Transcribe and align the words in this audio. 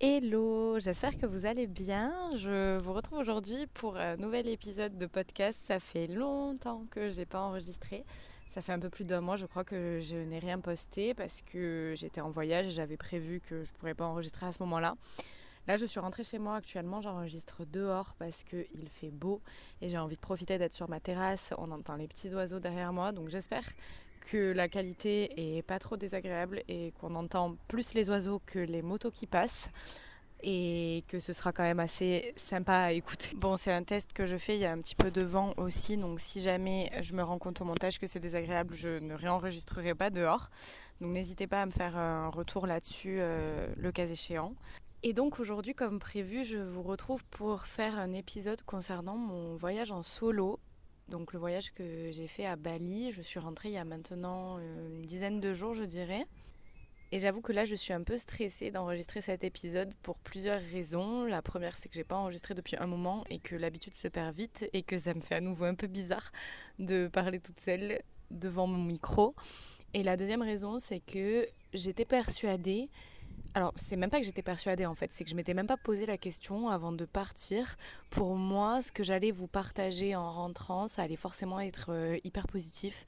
Hello, 0.00 0.80
j'espère 0.80 1.16
que 1.16 1.26
vous 1.26 1.46
allez 1.46 1.68
bien. 1.68 2.12
Je 2.34 2.78
vous 2.78 2.92
retrouve 2.92 3.18
aujourd'hui 3.18 3.68
pour 3.72 3.96
un 3.96 4.16
nouvel 4.16 4.48
épisode 4.48 4.98
de 4.98 5.06
podcast. 5.06 5.60
Ça 5.64 5.78
fait 5.78 6.08
longtemps 6.08 6.86
que 6.90 7.08
j'ai 7.08 7.24
pas 7.24 7.40
enregistré. 7.40 8.04
Ça 8.50 8.60
fait 8.60 8.72
un 8.72 8.80
peu 8.80 8.90
plus 8.90 9.04
d'un 9.04 9.20
mois, 9.20 9.36
je 9.36 9.46
crois 9.46 9.62
que 9.62 10.00
je 10.02 10.16
n'ai 10.16 10.40
rien 10.40 10.58
posté 10.58 11.14
parce 11.14 11.42
que 11.42 11.94
j'étais 11.96 12.20
en 12.20 12.30
voyage 12.30 12.66
et 12.66 12.70
j'avais 12.72 12.96
prévu 12.96 13.40
que 13.40 13.62
je 13.62 13.72
pourrais 13.74 13.94
pas 13.94 14.06
enregistrer 14.06 14.46
à 14.46 14.52
ce 14.52 14.60
moment-là. 14.64 14.96
Là, 15.66 15.76
je 15.76 15.86
suis 15.86 16.00
rentrée 16.00 16.24
chez 16.24 16.38
moi 16.38 16.56
actuellement, 16.56 17.00
j'enregistre 17.00 17.64
dehors 17.64 18.14
parce 18.18 18.44
qu'il 18.44 18.88
fait 18.90 19.10
beau 19.10 19.40
et 19.80 19.88
j'ai 19.88 19.98
envie 19.98 20.16
de 20.16 20.20
profiter 20.20 20.58
d'être 20.58 20.74
sur 20.74 20.90
ma 20.90 21.00
terrasse. 21.00 21.54
On 21.56 21.70
entend 21.70 21.96
les 21.96 22.06
petits 22.06 22.34
oiseaux 22.34 22.60
derrière 22.60 22.92
moi, 22.92 23.12
donc 23.12 23.28
j'espère 23.28 23.64
que 24.30 24.52
la 24.52 24.68
qualité 24.68 25.58
est 25.58 25.62
pas 25.62 25.78
trop 25.78 25.96
désagréable 25.96 26.62
et 26.68 26.92
qu'on 27.00 27.14
entend 27.14 27.56
plus 27.68 27.94
les 27.94 28.08
oiseaux 28.10 28.40
que 28.44 28.58
les 28.58 28.82
motos 28.82 29.10
qui 29.10 29.26
passent 29.26 29.70
et 30.42 31.04
que 31.08 31.20
ce 31.20 31.32
sera 31.32 31.52
quand 31.52 31.62
même 31.62 31.80
assez 31.80 32.34
sympa 32.36 32.74
à 32.74 32.92
écouter. 32.92 33.30
Bon, 33.34 33.56
c'est 33.56 33.72
un 33.72 33.82
test 33.82 34.12
que 34.12 34.26
je 34.26 34.36
fais, 34.36 34.56
il 34.56 34.60
y 34.60 34.66
a 34.66 34.72
un 34.72 34.78
petit 34.78 34.94
peu 34.94 35.10
de 35.10 35.22
vent 35.22 35.54
aussi, 35.56 35.96
donc 35.96 36.20
si 36.20 36.40
jamais 36.40 36.90
je 37.00 37.14
me 37.14 37.22
rends 37.22 37.38
compte 37.38 37.62
au 37.62 37.64
montage 37.64 37.98
que 37.98 38.06
c'est 38.06 38.20
désagréable, 38.20 38.74
je 38.74 38.98
ne 38.98 39.14
réenregistrerai 39.14 39.94
pas 39.94 40.10
dehors. 40.10 40.50
Donc 41.00 41.12
n'hésitez 41.12 41.46
pas 41.46 41.62
à 41.62 41.66
me 41.66 41.70
faire 41.70 41.96
un 41.96 42.28
retour 42.28 42.66
là-dessus 42.66 43.16
euh, 43.20 43.66
le 43.76 43.90
cas 43.90 44.06
échéant. 44.06 44.54
Et 45.06 45.12
donc 45.12 45.38
aujourd'hui, 45.38 45.74
comme 45.74 45.98
prévu, 45.98 46.44
je 46.44 46.56
vous 46.56 46.82
retrouve 46.82 47.22
pour 47.26 47.66
faire 47.66 47.98
un 47.98 48.12
épisode 48.12 48.62
concernant 48.62 49.16
mon 49.16 49.54
voyage 49.54 49.92
en 49.92 50.02
solo 50.02 50.58
donc 51.08 51.34
le 51.34 51.38
voyage 51.38 51.70
que 51.72 52.10
j'ai 52.12 52.26
fait 52.26 52.46
à 52.46 52.56
Bali, 52.56 53.12
je 53.12 53.20
suis 53.20 53.38
rentrée 53.38 53.68
il 53.68 53.74
y 53.74 53.78
a 53.78 53.84
maintenant 53.84 54.56
euh, 54.58 54.88
une 54.88 55.02
dizaine 55.02 55.38
de 55.38 55.52
jours, 55.52 55.74
je 55.74 55.84
dirais. 55.84 56.24
Et 57.12 57.18
j'avoue 57.18 57.42
que 57.42 57.52
là, 57.52 57.64
je 57.64 57.74
suis 57.74 57.92
un 57.92 58.02
peu 58.02 58.16
stressée 58.16 58.70
d'enregistrer 58.70 59.20
cet 59.20 59.44
épisode 59.44 59.92
pour 60.02 60.16
plusieurs 60.16 60.60
raisons. 60.60 61.26
La 61.26 61.42
première, 61.42 61.76
c'est 61.76 61.90
que 61.90 61.94
j'ai 61.94 62.04
pas 62.04 62.16
enregistré 62.16 62.54
depuis 62.54 62.76
un 62.78 62.86
moment 62.86 63.22
et 63.28 63.38
que 63.38 63.54
l'habitude 63.54 63.94
se 63.94 64.08
perd 64.08 64.34
vite 64.34 64.68
et 64.72 64.82
que 64.82 64.96
ça 64.96 65.12
me 65.12 65.20
fait 65.20 65.36
à 65.36 65.40
nouveau 65.42 65.66
un 65.66 65.74
peu 65.74 65.86
bizarre 65.86 66.32
de 66.78 67.06
parler 67.06 67.38
toute 67.38 67.60
seule 67.60 68.00
devant 68.30 68.66
mon 68.66 68.82
micro. 68.82 69.34
Et 69.92 70.02
la 70.02 70.16
deuxième 70.16 70.42
raison, 70.42 70.78
c'est 70.78 71.00
que 71.00 71.46
j'étais 71.74 72.06
persuadée 72.06 72.88
alors, 73.54 73.72
c'est 73.76 73.96
même 73.96 74.10
pas 74.10 74.18
que 74.18 74.26
j'étais 74.26 74.42
persuadée 74.42 74.84
en 74.84 74.94
fait, 74.94 75.12
c'est 75.12 75.22
que 75.22 75.30
je 75.30 75.36
m'étais 75.36 75.54
même 75.54 75.68
pas 75.68 75.76
posé 75.76 76.06
la 76.06 76.18
question 76.18 76.68
avant 76.68 76.90
de 76.90 77.04
partir. 77.04 77.76
Pour 78.10 78.34
moi, 78.34 78.82
ce 78.82 78.90
que 78.90 79.04
j'allais 79.04 79.30
vous 79.30 79.46
partager 79.46 80.16
en 80.16 80.32
rentrant, 80.32 80.88
ça 80.88 81.02
allait 81.02 81.14
forcément 81.14 81.60
être 81.60 81.90
euh, 81.90 82.18
hyper 82.24 82.48
positif. 82.48 83.06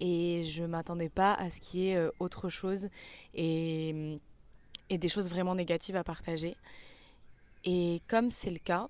Et 0.00 0.44
je 0.44 0.62
m'attendais 0.62 1.08
pas 1.08 1.32
à 1.32 1.48
ce 1.48 1.60
qu'il 1.60 1.80
y 1.80 1.88
ait 1.88 1.96
euh, 1.96 2.10
autre 2.20 2.50
chose 2.50 2.88
et, 3.34 4.18
et 4.90 4.98
des 4.98 5.08
choses 5.08 5.30
vraiment 5.30 5.54
négatives 5.54 5.96
à 5.96 6.04
partager. 6.04 6.54
Et 7.64 8.02
comme 8.08 8.30
c'est 8.30 8.50
le 8.50 8.58
cas, 8.58 8.88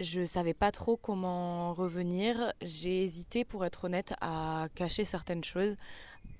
je 0.00 0.24
savais 0.24 0.54
pas 0.54 0.72
trop 0.72 0.96
comment 0.96 1.74
revenir. 1.74 2.52
J'ai 2.60 3.04
hésité, 3.04 3.44
pour 3.44 3.64
être 3.64 3.84
honnête, 3.84 4.14
à 4.20 4.66
cacher 4.74 5.04
certaines 5.04 5.44
choses. 5.44 5.76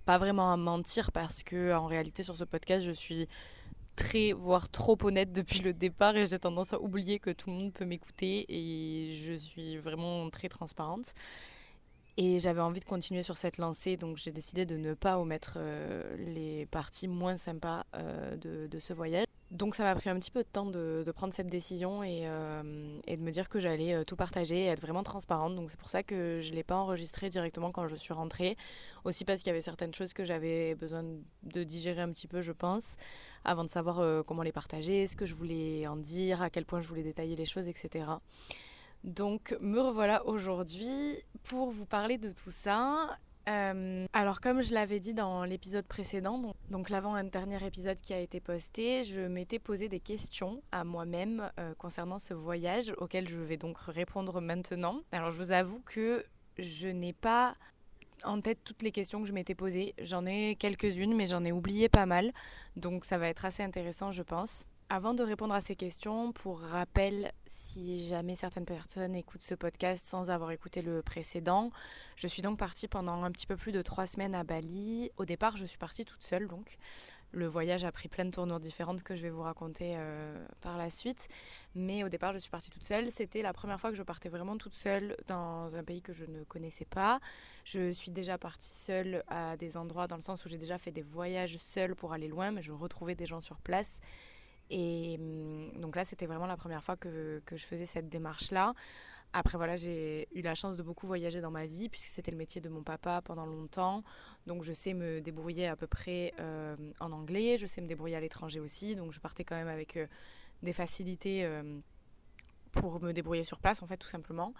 Pas 0.04 0.18
vraiment 0.18 0.52
à 0.52 0.56
mentir 0.56 1.12
parce 1.12 1.42
que, 1.42 1.74
en 1.74 1.86
réalité, 1.86 2.22
sur 2.22 2.36
ce 2.36 2.44
podcast, 2.44 2.84
je 2.84 2.92
suis 2.92 3.28
très, 4.00 4.32
voire 4.32 4.70
trop 4.70 4.96
honnête 5.02 5.30
depuis 5.32 5.60
le 5.60 5.74
départ 5.74 6.16
et 6.16 6.26
j'ai 6.26 6.38
tendance 6.38 6.72
à 6.72 6.80
oublier 6.80 7.18
que 7.18 7.30
tout 7.30 7.50
le 7.50 7.56
monde 7.56 7.72
peut 7.72 7.84
m'écouter 7.84 8.46
et 8.48 9.12
je 9.12 9.34
suis 9.34 9.76
vraiment 9.76 10.30
très 10.30 10.48
transparente. 10.48 11.12
Et 12.16 12.38
j'avais 12.38 12.60
envie 12.60 12.80
de 12.80 12.84
continuer 12.84 13.22
sur 13.22 13.36
cette 13.36 13.58
lancée, 13.58 13.96
donc 13.96 14.16
j'ai 14.16 14.32
décidé 14.32 14.66
de 14.66 14.76
ne 14.76 14.94
pas 14.94 15.18
omettre 15.18 15.54
euh, 15.56 16.16
les 16.18 16.66
parties 16.66 17.08
moins 17.08 17.36
sympas 17.36 17.84
euh, 17.96 18.36
de, 18.36 18.78
ce 18.78 18.92
voyage. 18.92 19.26
Donc 19.50 19.74
ça 19.74 19.82
m'a 19.82 19.94
pris 19.94 20.10
un 20.10 20.18
petit 20.18 20.30
peu 20.30 20.42
de 20.42 20.48
temps 20.48 20.66
de, 20.66 21.02
de 21.04 21.12
prendre 21.12 21.32
cette 21.32 21.48
décision 21.48 22.04
et, 22.04 22.22
euh, 22.24 22.98
et, 23.06 23.16
de 23.16 23.22
me 23.22 23.30
dire 23.30 23.48
que 23.48 23.58
j'allais 23.58 24.04
tout 24.04 24.14
partager 24.14 24.60
et 24.60 24.66
être 24.66 24.80
vraiment 24.80 25.02
transparente. 25.02 25.56
Donc 25.56 25.70
c'est 25.70 25.78
pour 25.78 25.88
ça 25.88 26.02
que 26.02 26.40
je 26.40 26.50
ne 26.50 26.56
l'ai 26.56 26.62
pas 26.62 26.76
enregistré 26.76 27.30
directement 27.30 27.72
quand 27.72 27.88
je 27.88 27.96
suis 27.96 28.14
rentrée. 28.14 28.56
Aussi 29.04 29.24
parce 29.24 29.40
qu'il 29.40 29.48
y 29.48 29.50
avait 29.50 29.60
certaines 29.60 29.94
choses 29.94 30.12
que 30.12 30.24
j'avais 30.24 30.76
besoin 30.76 31.04
de 31.42 31.64
digérer 31.64 32.00
un 32.00 32.10
petit 32.12 32.28
peu, 32.28 32.42
je 32.42 32.52
pense, 32.52 32.96
avant 33.44 33.64
de 33.64 33.70
savoir 33.70 34.24
comment 34.24 34.42
les 34.42 34.52
partager, 34.52 35.06
ce 35.06 35.16
que 35.16 35.26
je 35.26 35.34
voulais 35.34 35.86
en 35.86 35.96
dire, 35.96 36.42
à 36.42 36.50
quel 36.50 36.64
point 36.64 36.80
je 36.80 36.88
voulais 36.88 37.02
détailler 37.02 37.34
les 37.34 37.46
choses, 37.46 37.66
etc. 37.66 38.04
Donc 39.04 39.56
me 39.60 39.80
revoilà 39.80 40.26
aujourd'hui 40.26 41.16
pour 41.44 41.70
vous 41.70 41.86
parler 41.86 42.18
de 42.18 42.30
tout 42.30 42.50
ça. 42.50 43.16
Euh, 43.48 44.06
alors 44.12 44.40
comme 44.40 44.62
je 44.62 44.74
l'avais 44.74 45.00
dit 45.00 45.14
dans 45.14 45.44
l'épisode 45.44 45.86
précédent, 45.86 46.54
donc, 46.70 46.90
l'avant-dernier 46.90 47.64
épisode 47.66 48.00
qui 48.00 48.12
a 48.12 48.20
été 48.20 48.38
posté, 48.38 49.02
je 49.02 49.22
m'étais 49.22 49.58
posé 49.58 49.88
des 49.88 49.98
questions 49.98 50.62
à 50.70 50.84
moi-même 50.84 51.50
euh, 51.58 51.74
concernant 51.74 52.18
ce 52.18 52.34
voyage 52.34 52.92
auquel 52.98 53.28
je 53.28 53.38
vais 53.38 53.56
donc 53.56 53.78
répondre 53.78 54.40
maintenant. 54.40 55.00
Alors 55.12 55.30
je 55.30 55.38
vous 55.38 55.52
avoue 55.52 55.80
que 55.80 56.24
je 56.58 56.88
n'ai 56.88 57.14
pas 57.14 57.56
en 58.24 58.40
tête 58.40 58.58
toutes 58.62 58.82
les 58.82 58.92
questions 58.92 59.22
que 59.22 59.28
je 59.28 59.32
m'étais 59.32 59.54
posées. 59.54 59.94
J'en 59.98 60.26
ai 60.26 60.56
quelques-unes 60.56 61.16
mais 61.16 61.26
j'en 61.26 61.44
ai 61.44 61.52
oublié 61.52 61.88
pas 61.88 62.06
mal. 62.06 62.32
Donc 62.76 63.04
ça 63.06 63.16
va 63.16 63.28
être 63.28 63.46
assez 63.46 63.62
intéressant 63.62 64.12
je 64.12 64.22
pense. 64.22 64.66
Avant 64.92 65.14
de 65.14 65.22
répondre 65.22 65.54
à 65.54 65.60
ces 65.60 65.76
questions, 65.76 66.32
pour 66.32 66.58
rappel, 66.58 67.30
si 67.46 68.08
jamais 68.08 68.34
certaines 68.34 68.64
personnes 68.64 69.14
écoutent 69.14 69.40
ce 69.40 69.54
podcast 69.54 70.04
sans 70.04 70.30
avoir 70.30 70.50
écouté 70.50 70.82
le 70.82 71.00
précédent, 71.00 71.70
je 72.16 72.26
suis 72.26 72.42
donc 72.42 72.58
partie 72.58 72.88
pendant 72.88 73.22
un 73.22 73.30
petit 73.30 73.46
peu 73.46 73.56
plus 73.56 73.70
de 73.70 73.82
trois 73.82 74.06
semaines 74.06 74.34
à 74.34 74.42
Bali. 74.42 75.12
Au 75.16 75.24
départ, 75.24 75.56
je 75.56 75.64
suis 75.64 75.78
partie 75.78 76.04
toute 76.04 76.24
seule, 76.24 76.48
donc 76.48 76.76
le 77.30 77.46
voyage 77.46 77.84
a 77.84 77.92
pris 77.92 78.08
plein 78.08 78.24
de 78.24 78.32
tournures 78.32 78.58
différentes 78.58 79.04
que 79.04 79.14
je 79.14 79.22
vais 79.22 79.30
vous 79.30 79.42
raconter 79.42 79.94
euh, 79.96 80.44
par 80.60 80.76
la 80.76 80.90
suite. 80.90 81.28
Mais 81.76 82.02
au 82.02 82.08
départ, 82.08 82.32
je 82.32 82.38
suis 82.38 82.50
partie 82.50 82.70
toute 82.70 82.82
seule. 82.82 83.12
C'était 83.12 83.42
la 83.42 83.52
première 83.52 83.80
fois 83.80 83.90
que 83.90 83.96
je 83.96 84.02
partais 84.02 84.28
vraiment 84.28 84.56
toute 84.56 84.74
seule 84.74 85.16
dans 85.28 85.72
un 85.76 85.84
pays 85.84 86.02
que 86.02 86.12
je 86.12 86.24
ne 86.24 86.42
connaissais 86.42 86.84
pas. 86.84 87.20
Je 87.64 87.92
suis 87.92 88.10
déjà 88.10 88.38
partie 88.38 88.74
seule 88.74 89.22
à 89.28 89.56
des 89.56 89.76
endroits 89.76 90.08
dans 90.08 90.16
le 90.16 90.22
sens 90.22 90.44
où 90.44 90.48
j'ai 90.48 90.58
déjà 90.58 90.78
fait 90.78 90.90
des 90.90 91.02
voyages 91.02 91.58
seule 91.58 91.94
pour 91.94 92.12
aller 92.12 92.26
loin, 92.26 92.50
mais 92.50 92.62
je 92.62 92.72
retrouvais 92.72 93.14
des 93.14 93.26
gens 93.26 93.40
sur 93.40 93.60
place. 93.60 94.00
Et 94.70 95.16
hum, 95.18 95.72
donc 95.80 95.96
là, 95.96 96.04
c'était 96.04 96.26
vraiment 96.26 96.46
la 96.46 96.56
première 96.56 96.82
fois 96.82 96.96
que, 96.96 97.42
que 97.44 97.56
je 97.56 97.66
faisais 97.66 97.86
cette 97.86 98.08
démarche-là. 98.08 98.74
Après, 99.32 99.56
voilà, 99.56 99.76
j'ai 99.76 100.28
eu 100.34 100.42
la 100.42 100.54
chance 100.54 100.76
de 100.76 100.82
beaucoup 100.82 101.06
voyager 101.06 101.40
dans 101.40 101.52
ma 101.52 101.64
vie, 101.64 101.88
puisque 101.88 102.08
c'était 102.08 102.32
le 102.32 102.36
métier 102.36 102.60
de 102.60 102.68
mon 102.68 102.82
papa 102.82 103.22
pendant 103.22 103.46
longtemps. 103.46 104.02
Donc, 104.46 104.64
je 104.64 104.72
sais 104.72 104.92
me 104.92 105.20
débrouiller 105.20 105.68
à 105.68 105.76
peu 105.76 105.86
près 105.86 106.34
euh, 106.40 106.76
en 106.98 107.12
anglais, 107.12 107.56
je 107.56 107.66
sais 107.66 107.80
me 107.80 107.86
débrouiller 107.86 108.16
à 108.16 108.20
l'étranger 108.20 108.58
aussi. 108.58 108.96
Donc, 108.96 109.12
je 109.12 109.20
partais 109.20 109.44
quand 109.44 109.54
même 109.54 109.68
avec 109.68 109.96
euh, 109.96 110.06
des 110.64 110.72
facilités 110.72 111.44
euh, 111.44 111.78
pour 112.72 113.00
me 113.00 113.12
débrouiller 113.12 113.44
sur 113.44 113.60
place, 113.60 113.82
en 113.82 113.86
fait, 113.86 113.98
tout 113.98 114.08
simplement. 114.08 114.52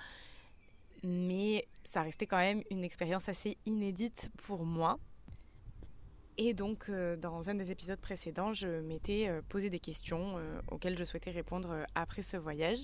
Mais 1.03 1.67
ça 1.83 2.03
restait 2.03 2.27
quand 2.27 2.37
même 2.37 2.63
une 2.71 2.85
expérience 2.85 3.29
assez 3.29 3.59
inédite 3.67 4.31
pour 4.37 4.65
moi. 4.65 5.01
Et 6.37 6.55
donc, 6.55 6.89
euh, 6.89 7.17
dans 7.17 7.51
un 7.51 7.55
des 7.55 7.71
épisodes 7.71 8.01
précédents, 8.01 8.53
je 8.53 8.81
m'étais 8.81 9.29
euh, 9.29 9.43
posé 9.49 9.69
des 9.69 9.81
questions 9.81 10.39
euh, 10.39 10.61
auxquelles 10.71 10.97
je 10.97 11.05
souhaitais 11.05 11.31
répondre 11.31 11.85
après 11.95 12.23
ce 12.23 12.37
voyage. 12.37 12.79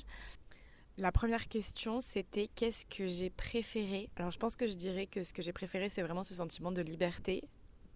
La 0.99 1.13
première 1.13 1.49
question, 1.49 2.01
c'était 2.01 2.49
qu'est-ce 2.49 2.87
que 2.87 3.07
j'ai 3.07 3.31
préféré? 3.31 4.09
Alors, 4.17 4.31
je 4.31 4.39
pense 4.39 4.57
que 4.57 4.67
je 4.67 4.75
dirais 4.75 5.07
que 5.07 5.23
ce 5.23 5.33
que 5.33 5.43
j'ai 5.43 5.53
préféré, 5.53 5.89
c'est 5.89 6.03
vraiment 6.03 6.23
ce 6.23 6.35
sentiment 6.35 6.73
de 6.73 6.83
liberté 6.83 7.43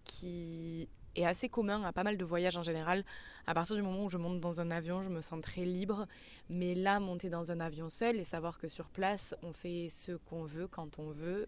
qui 0.03 0.87
est 1.15 1.25
assez 1.25 1.49
commun 1.49 1.83
à 1.83 1.91
pas 1.91 2.03
mal 2.03 2.17
de 2.17 2.25
voyages 2.25 2.57
en 2.57 2.63
général. 2.63 3.03
À 3.47 3.53
partir 3.53 3.75
du 3.75 3.81
moment 3.81 4.05
où 4.05 4.09
je 4.09 4.17
monte 4.17 4.39
dans 4.39 4.61
un 4.61 4.71
avion, 4.71 5.01
je 5.01 5.09
me 5.09 5.21
sens 5.21 5.41
très 5.41 5.65
libre. 5.65 6.07
Mais 6.49 6.75
là, 6.75 6.99
monter 6.99 7.29
dans 7.29 7.51
un 7.51 7.59
avion 7.59 7.89
seul 7.89 8.17
et 8.17 8.23
savoir 8.23 8.57
que 8.57 8.67
sur 8.67 8.89
place, 8.89 9.35
on 9.43 9.51
fait 9.51 9.89
ce 9.89 10.13
qu'on 10.13 10.43
veut 10.43 10.67
quand 10.67 10.99
on 10.99 11.09
veut, 11.09 11.47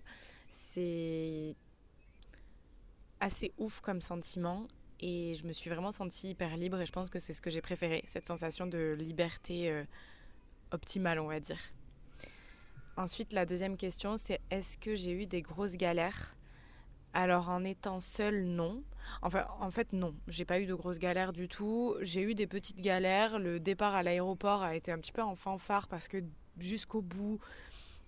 c'est 0.50 1.56
assez 3.24 3.54
ouf 3.58 3.80
comme 3.80 4.02
sentiment 4.02 4.68
et 5.00 5.34
je 5.36 5.48
me 5.48 5.54
suis 5.54 5.70
vraiment 5.70 5.94
sentie 5.94 6.30
hyper 6.30 6.58
libre 6.58 6.82
et 6.82 6.86
je 6.86 6.92
pense 6.92 7.10
que 7.10 7.20
c'est 7.20 7.32
ce 7.32 7.42
que 7.42 7.50
j'ai 7.50 7.62
préféré, 7.62 8.04
cette 8.06 8.26
sensation 8.26 8.68
de 8.68 8.98
liberté 9.00 9.72
euh, 9.72 9.84
optimale, 10.72 11.20
on 11.20 11.28
va 11.28 11.40
dire. 11.40 11.60
Ensuite, 12.98 13.32
la 13.32 13.46
deuxième 13.46 13.78
question, 13.78 14.18
c'est 14.18 14.40
est-ce 14.52 14.78
que 14.78 14.96
j'ai 14.96 15.12
eu 15.12 15.26
des 15.26 15.42
grosses 15.42 15.78
galères? 15.78 16.36
Alors 17.14 17.50
en 17.50 17.64
étant 17.64 18.02
seule, 18.02 18.44
non. 18.44 18.84
Enfin, 19.22 19.46
en 19.60 19.72
fait, 19.72 19.94
non. 19.94 20.14
J'ai 20.28 20.46
pas 20.46 20.60
eu 20.60 20.66
de 20.66 20.74
grosses 20.74 21.00
galères 21.00 21.32
du 21.32 21.48
tout. 21.48 21.96
J'ai 22.02 22.24
eu 22.24 22.36
des 22.36 22.48
petites 22.48 22.82
galères. 22.82 23.40
Le 23.40 23.60
départ 23.60 23.96
à 23.96 24.04
l'aéroport 24.04 24.64
a 24.64 24.76
été 24.76 24.92
un 24.92 24.98
petit 24.98 25.12
peu 25.12 25.22
en 25.22 25.36
fanfare 25.36 25.88
parce 25.88 26.08
que 26.08 26.18
jusqu'au 26.60 27.02
bout, 27.02 27.40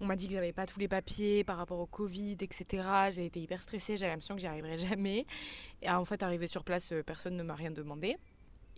on 0.02 0.06
m'a 0.06 0.16
dit 0.16 0.28
que 0.28 0.34
j'avais 0.34 0.54
pas 0.54 0.66
tous 0.66 0.80
les 0.80 0.88
papiers 0.88 1.44
par 1.44 1.58
rapport 1.58 1.80
au 1.80 1.86
Covid, 1.86 2.38
etc. 2.42 2.84
J'ai 3.12 3.26
été 3.26 3.40
hyper 3.40 3.62
stressée, 3.62 3.98
j'avais 3.98 4.12
l'impression 4.12 4.36
que 4.36 4.42
j'y 4.42 4.48
arriverais 4.48 4.78
jamais. 4.78 5.26
Et 5.82 5.90
en 5.90 6.06
fait, 6.06 6.24
arrivé 6.24 6.48
sur 6.48 6.64
place, 6.64 6.92
euh, 6.92 7.04
personne 7.04 7.36
ne 7.36 7.44
m'a 7.44 7.56
rien 7.56 7.72
demandé. 7.72 8.18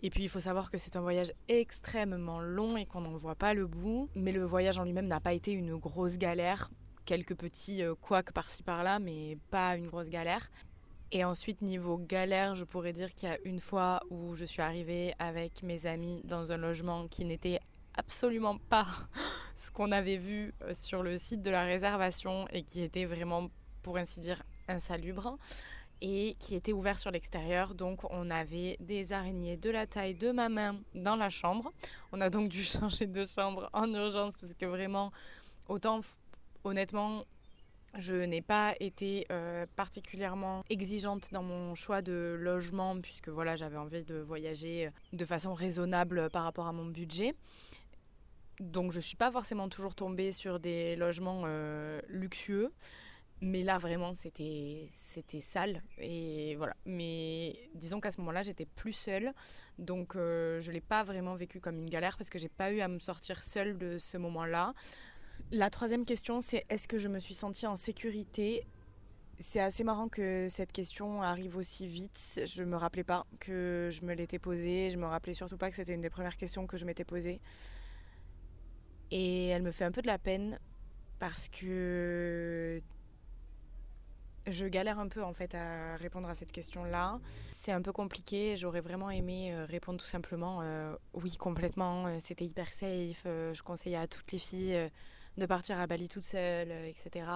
Et 0.00 0.10
puis 0.10 0.22
il 0.22 0.28
faut 0.28 0.40
savoir 0.40 0.70
que 0.70 0.78
c'est 0.78 0.94
un 0.94 1.00
voyage 1.00 1.32
extrêmement 1.48 2.40
long 2.40 2.76
et 2.76 2.86
qu'on 2.86 3.00
n'en 3.00 3.16
voit 3.16 3.34
pas 3.34 3.52
le 3.52 3.66
bout. 3.66 4.08
Mais 4.14 4.30
le 4.30 4.44
voyage 4.44 4.78
en 4.78 4.84
lui-même 4.84 5.08
n'a 5.08 5.20
pas 5.20 5.32
été 5.32 5.52
une 5.52 5.76
grosse 5.76 6.18
galère 6.18 6.70
quelques 7.04 7.36
petits 7.36 7.80
couacs 8.02 8.32
par-ci 8.32 8.62
par-là, 8.62 8.98
mais 8.98 9.38
pas 9.50 9.76
une 9.76 9.86
grosse 9.86 10.10
galère. 10.10 10.50
Et 11.10 11.24
ensuite, 11.24 11.62
niveau 11.62 11.96
galère, 11.96 12.54
je 12.54 12.64
pourrais 12.64 12.92
dire 12.92 13.14
qu'il 13.14 13.30
y 13.30 13.32
a 13.32 13.38
une 13.44 13.60
fois 13.60 14.00
où 14.10 14.36
je 14.36 14.44
suis 14.44 14.60
arrivée 14.60 15.14
avec 15.18 15.62
mes 15.62 15.86
amis 15.86 16.20
dans 16.24 16.52
un 16.52 16.58
logement 16.58 17.08
qui 17.08 17.24
n'était 17.24 17.60
absolument 17.98 18.56
pas 18.56 18.86
ce 19.56 19.70
qu'on 19.70 19.92
avait 19.92 20.16
vu 20.16 20.54
euh, 20.62 20.72
sur 20.72 21.02
le 21.02 21.18
site 21.18 21.42
de 21.42 21.50
la 21.50 21.64
réservation 21.64 22.46
et 22.52 22.62
qui 22.62 22.82
était 22.82 23.04
vraiment, 23.04 23.48
pour 23.82 23.98
ainsi 23.98 24.20
dire, 24.20 24.42
insalubre 24.68 25.36
et 26.00 26.36
qui 26.38 26.54
était 26.54 26.72
ouvert 26.72 26.98
sur 26.98 27.10
l'extérieur. 27.10 27.74
Donc 27.74 28.10
on 28.12 28.30
avait 28.30 28.76
des 28.80 29.12
araignées 29.12 29.56
de 29.56 29.70
la 29.70 29.86
taille 29.86 30.14
de 30.14 30.30
ma 30.30 30.48
main 30.48 30.76
dans 30.94 31.16
la 31.16 31.28
chambre. 31.28 31.72
On 32.12 32.20
a 32.20 32.30
donc 32.30 32.48
dû 32.48 32.62
changer 32.64 33.06
de 33.06 33.24
chambre 33.24 33.68
en 33.72 33.92
urgence 33.92 34.34
parce 34.36 34.54
que 34.54 34.66
vraiment, 34.66 35.10
autant 35.68 36.00
honnêtement, 36.64 37.24
je 37.96 38.14
n'ai 38.14 38.42
pas 38.42 38.74
été 38.80 39.26
euh, 39.32 39.66
particulièrement 39.74 40.62
exigeante 40.68 41.30
dans 41.32 41.42
mon 41.42 41.74
choix 41.74 42.02
de 42.02 42.36
logement 42.38 43.00
puisque 43.00 43.28
voilà, 43.28 43.56
j'avais 43.56 43.78
envie 43.78 44.04
de 44.04 44.16
voyager 44.16 44.86
euh, 44.86 44.90
de 45.12 45.24
façon 45.24 45.54
raisonnable 45.54 46.28
par 46.30 46.44
rapport 46.44 46.66
à 46.66 46.72
mon 46.72 46.86
budget. 46.86 47.34
Donc 48.60 48.92
je 48.92 48.96
ne 48.96 49.02
suis 49.02 49.16
pas 49.16 49.30
forcément 49.30 49.68
toujours 49.68 49.94
tombée 49.94 50.32
sur 50.32 50.60
des 50.60 50.96
logements 50.96 51.42
euh, 51.46 52.00
luxueux. 52.08 52.72
Mais 53.40 53.62
là, 53.62 53.78
vraiment, 53.78 54.14
c'était, 54.14 54.90
sale. 54.92 55.82
Et 55.98 56.56
voilà. 56.56 56.74
Mais 56.86 57.56
disons 57.74 58.00
qu'à 58.00 58.10
ce 58.10 58.20
moment-là, 58.20 58.42
j'étais 58.42 58.66
plus 58.66 58.92
seule. 58.92 59.32
Donc, 59.78 60.14
je 60.14 60.66
ne 60.66 60.72
l'ai 60.72 60.80
pas 60.80 61.04
vraiment 61.04 61.36
vécu 61.36 61.60
comme 61.60 61.78
une 61.78 61.88
galère 61.88 62.16
parce 62.18 62.30
que 62.30 62.38
j'ai 62.40 62.48
pas 62.48 62.72
eu 62.72 62.80
à 62.80 62.88
me 62.88 62.98
sortir 62.98 63.40
seule 63.40 63.78
de 63.78 63.96
ce 63.98 64.16
moment-là. 64.16 64.74
La 65.52 65.70
troisième 65.70 66.04
question, 66.04 66.40
c'est 66.40 66.64
est-ce 66.68 66.88
que 66.88 66.98
je 66.98 67.08
me 67.08 67.18
suis 67.18 67.34
sentie 67.34 67.66
en 67.66 67.76
sécurité? 67.76 68.66
C'est 69.38 69.60
assez 69.60 69.84
marrant 69.84 70.08
que 70.08 70.48
cette 70.50 70.72
question 70.72 71.22
arrive 71.22 71.56
aussi 71.56 71.86
vite. 71.86 72.40
Je 72.44 72.64
me 72.64 72.76
rappelais 72.76 73.04
pas 73.04 73.24
que 73.38 73.88
je 73.92 74.04
me 74.04 74.14
l'étais 74.14 74.40
posée. 74.40 74.90
Je 74.90 74.98
me 74.98 75.06
rappelais 75.06 75.34
surtout 75.34 75.56
pas 75.56 75.70
que 75.70 75.76
c'était 75.76 75.94
une 75.94 76.00
des 76.00 76.10
premières 76.10 76.36
questions 76.36 76.66
que 76.66 76.76
je 76.76 76.84
m'étais 76.84 77.04
posée. 77.04 77.40
Et 79.10 79.48
elle 79.48 79.62
me 79.62 79.70
fait 79.70 79.84
un 79.84 79.92
peu 79.92 80.02
de 80.02 80.06
la 80.06 80.18
peine 80.18 80.58
parce 81.18 81.48
que 81.48 82.80
je 84.50 84.66
galère 84.66 84.98
un 84.98 85.08
peu 85.08 85.22
en 85.22 85.32
fait 85.32 85.54
à 85.54 85.96
répondre 85.96 86.28
à 86.28 86.34
cette 86.34 86.52
question-là. 86.52 87.20
C'est 87.50 87.72
un 87.72 87.82
peu 87.82 87.92
compliqué. 87.92 88.56
J'aurais 88.56 88.80
vraiment 88.80 89.10
aimé 89.10 89.52
euh, 89.52 89.64
répondre 89.66 89.98
tout 89.98 90.06
simplement 90.06 90.60
euh, 90.62 90.94
oui 91.14 91.36
complètement. 91.36 92.06
Euh, 92.06 92.16
c'était 92.18 92.46
hyper 92.46 92.68
safe. 92.68 93.22
je 93.24 93.62
conseille 93.62 93.96
à 93.96 94.06
toutes 94.06 94.32
les 94.32 94.38
filles 94.38 94.90
de 95.36 95.46
partir 95.46 95.78
à 95.78 95.86
Bali 95.86 96.08
toute 96.08 96.24
seule, 96.24 96.70
etc. 96.86 97.26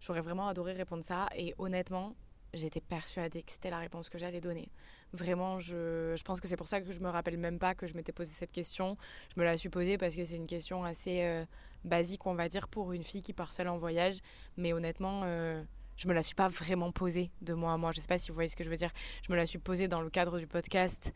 J'aurais 0.00 0.20
vraiment 0.20 0.48
adoré 0.48 0.72
répondre 0.72 1.04
ça. 1.04 1.28
Et 1.36 1.54
honnêtement, 1.58 2.14
j'étais 2.54 2.80
persuadée 2.80 3.42
que 3.42 3.52
c'était 3.52 3.70
la 3.70 3.78
réponse 3.78 4.08
que 4.08 4.18
j'allais 4.18 4.40
donner. 4.40 4.68
Vraiment, 5.12 5.60
je, 5.60 6.14
je 6.16 6.22
pense 6.22 6.40
que 6.40 6.48
c'est 6.48 6.56
pour 6.56 6.68
ça 6.68 6.80
que 6.80 6.92
je 6.92 7.00
me 7.00 7.08
rappelle 7.08 7.36
même 7.36 7.58
pas 7.58 7.74
que 7.74 7.86
je 7.86 7.94
m'étais 7.94 8.12
posé 8.12 8.30
cette 8.30 8.52
question. 8.52 8.96
Je 9.34 9.40
me 9.40 9.44
la 9.44 9.56
suis 9.56 9.68
posée 9.68 9.98
parce 9.98 10.16
que 10.16 10.24
c'est 10.24 10.36
une 10.36 10.46
question 10.46 10.84
assez 10.84 11.22
euh, 11.24 11.44
basique, 11.84 12.26
on 12.26 12.34
va 12.34 12.48
dire, 12.48 12.68
pour 12.68 12.92
une 12.92 13.04
fille 13.04 13.22
qui 13.22 13.32
part 13.32 13.52
seule 13.52 13.68
en 13.68 13.78
voyage. 13.78 14.18
Mais 14.56 14.72
honnêtement, 14.72 15.22
euh, 15.24 15.62
je 15.96 16.08
me 16.08 16.14
la 16.14 16.22
suis 16.22 16.34
pas 16.34 16.48
vraiment 16.48 16.92
posée 16.92 17.30
de 17.40 17.54
moi 17.54 17.72
à 17.72 17.76
moi. 17.76 17.92
Je 17.92 18.00
sais 18.00 18.08
pas 18.08 18.18
si 18.18 18.30
vous 18.30 18.34
voyez 18.34 18.48
ce 18.48 18.56
que 18.56 18.64
je 18.64 18.70
veux 18.70 18.76
dire. 18.76 18.92
Je 19.26 19.32
me 19.32 19.36
la 19.36 19.46
suis 19.46 19.58
posée 19.58 19.88
dans 19.88 20.00
le 20.00 20.10
cadre 20.10 20.38
du 20.38 20.46
podcast 20.46 21.14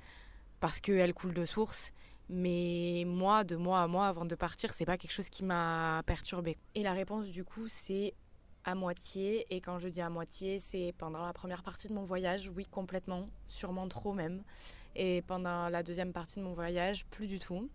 parce 0.61 0.81
qu'elle 0.81 1.15
coule 1.15 1.35
de 1.35 1.45
source 1.45 1.93
mais 2.29 3.05
moi, 3.07 3.45
de 3.45 3.57
moi 3.57 3.83
à 3.83 3.87
moi, 3.87 4.09
avant 4.09 4.25
de 4.25 4.35
partir, 4.35 4.73
c'est 4.75 4.85
pas 4.85 4.99
quelque 4.99 5.13
chose 5.13 5.29
qui 5.29 5.45
m'a 5.45 6.03
perturbée. 6.07 6.57
Et 6.75 6.83
la 6.83 6.93
réponse, 6.93 7.27
du 7.29 7.45
coup, 7.45 7.69
c'est 7.69 8.15
à 8.67 8.75
moitié. 8.75 9.47
Et 9.49 9.63
quand 9.63 9.79
je 9.79 9.89
dis 9.89 10.03
à 10.03 10.11
moitié, 10.11 10.59
c'est 10.59 10.93
pendant 10.99 11.25
la 11.25 11.33
première 11.33 11.63
partie 11.63 11.89
de 11.89 11.95
mon 11.95 12.03
voyage, 12.03 12.51
oui, 12.55 12.67
complètement, 12.67 13.29
sûrement 13.49 13.89
trop 13.89 14.13
même. 14.13 14.43
Et 14.95 15.23
pendant 15.23 15.71
la 15.71 15.83
deuxième 15.83 16.13
partie 16.13 16.41
de 16.41 16.45
mon 16.45 16.53
voyage, 16.53 17.07
plus 17.07 17.27
du 17.27 17.39
tout. 17.39 17.71